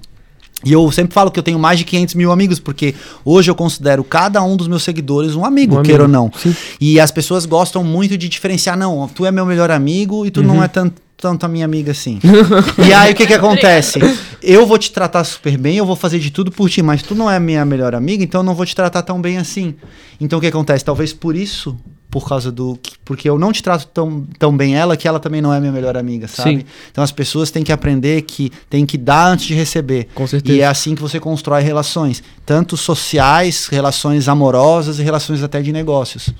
[0.64, 2.94] E eu sempre falo que eu tenho mais de 500 mil amigos, porque
[3.24, 6.30] hoje eu considero cada um dos meus seguidores um amigo, Um amigo, queira ou não.
[6.40, 6.54] sim.
[6.80, 10.38] E as pessoas gostam muito de diferenciar, não, tu é meu melhor amigo e tu
[10.40, 10.46] Uhum.
[10.46, 12.18] não é tanto, tanto a minha amiga assim.
[12.84, 14.00] e aí o que que acontece?
[14.42, 17.14] Eu vou te tratar super bem, eu vou fazer de tudo por ti, mas tu
[17.14, 19.76] não é minha melhor amiga, então eu não vou te tratar tão bem assim.
[20.20, 20.84] Então o que acontece?
[20.84, 21.76] Talvez por isso,
[22.10, 22.76] por causa do.
[22.82, 25.60] que- Porque eu não te trato tão, tão bem ela, que ela também não é
[25.60, 26.56] minha melhor amiga, sabe?
[26.58, 26.64] Sim.
[26.90, 30.08] Então as pessoas têm que aprender que tem que dar antes de receber.
[30.14, 30.58] Com certeza.
[30.58, 35.72] E é assim que você constrói relações, tanto sociais, relações amorosas e relações até de
[35.72, 36.30] negócios.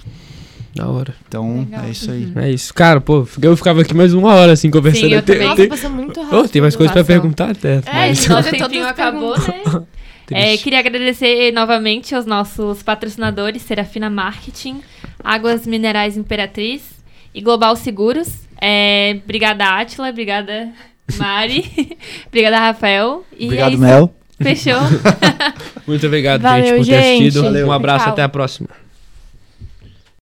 [0.75, 1.15] Da hora.
[1.29, 1.85] Então, Legal.
[1.85, 2.33] é isso aí.
[2.37, 2.73] É isso.
[2.73, 5.09] Cara, pô, eu ficava aqui mais uma hora assim conversando.
[5.09, 5.39] Sim, eu Tem-.
[5.41, 6.49] Nossa, tem- muito rápido.
[6.49, 7.75] tem mais coisas pra perguntar até.
[7.77, 9.85] É, mas- Nosso tempinho acabou, né?
[10.31, 14.81] É, queria agradecer novamente aos nossos patrocinadores, Serafina Marketing,
[15.23, 16.81] Águas Minerais Imperatriz
[17.35, 18.31] e Global Seguros.
[18.59, 20.09] É, obrigada, Átila.
[20.09, 20.71] Obrigada,
[21.19, 21.99] Mari.
[22.29, 23.25] obrigada, Rafael.
[23.39, 23.81] E é Obrigado, isso.
[23.83, 24.15] Mel.
[24.41, 24.81] Fechou.
[25.87, 27.23] Muito obrigado, Valeu, gente, por ter gente.
[27.23, 27.43] assistido.
[27.45, 27.67] Valeu.
[27.67, 28.13] Um abraço, Tchau.
[28.15, 28.69] até a próxima.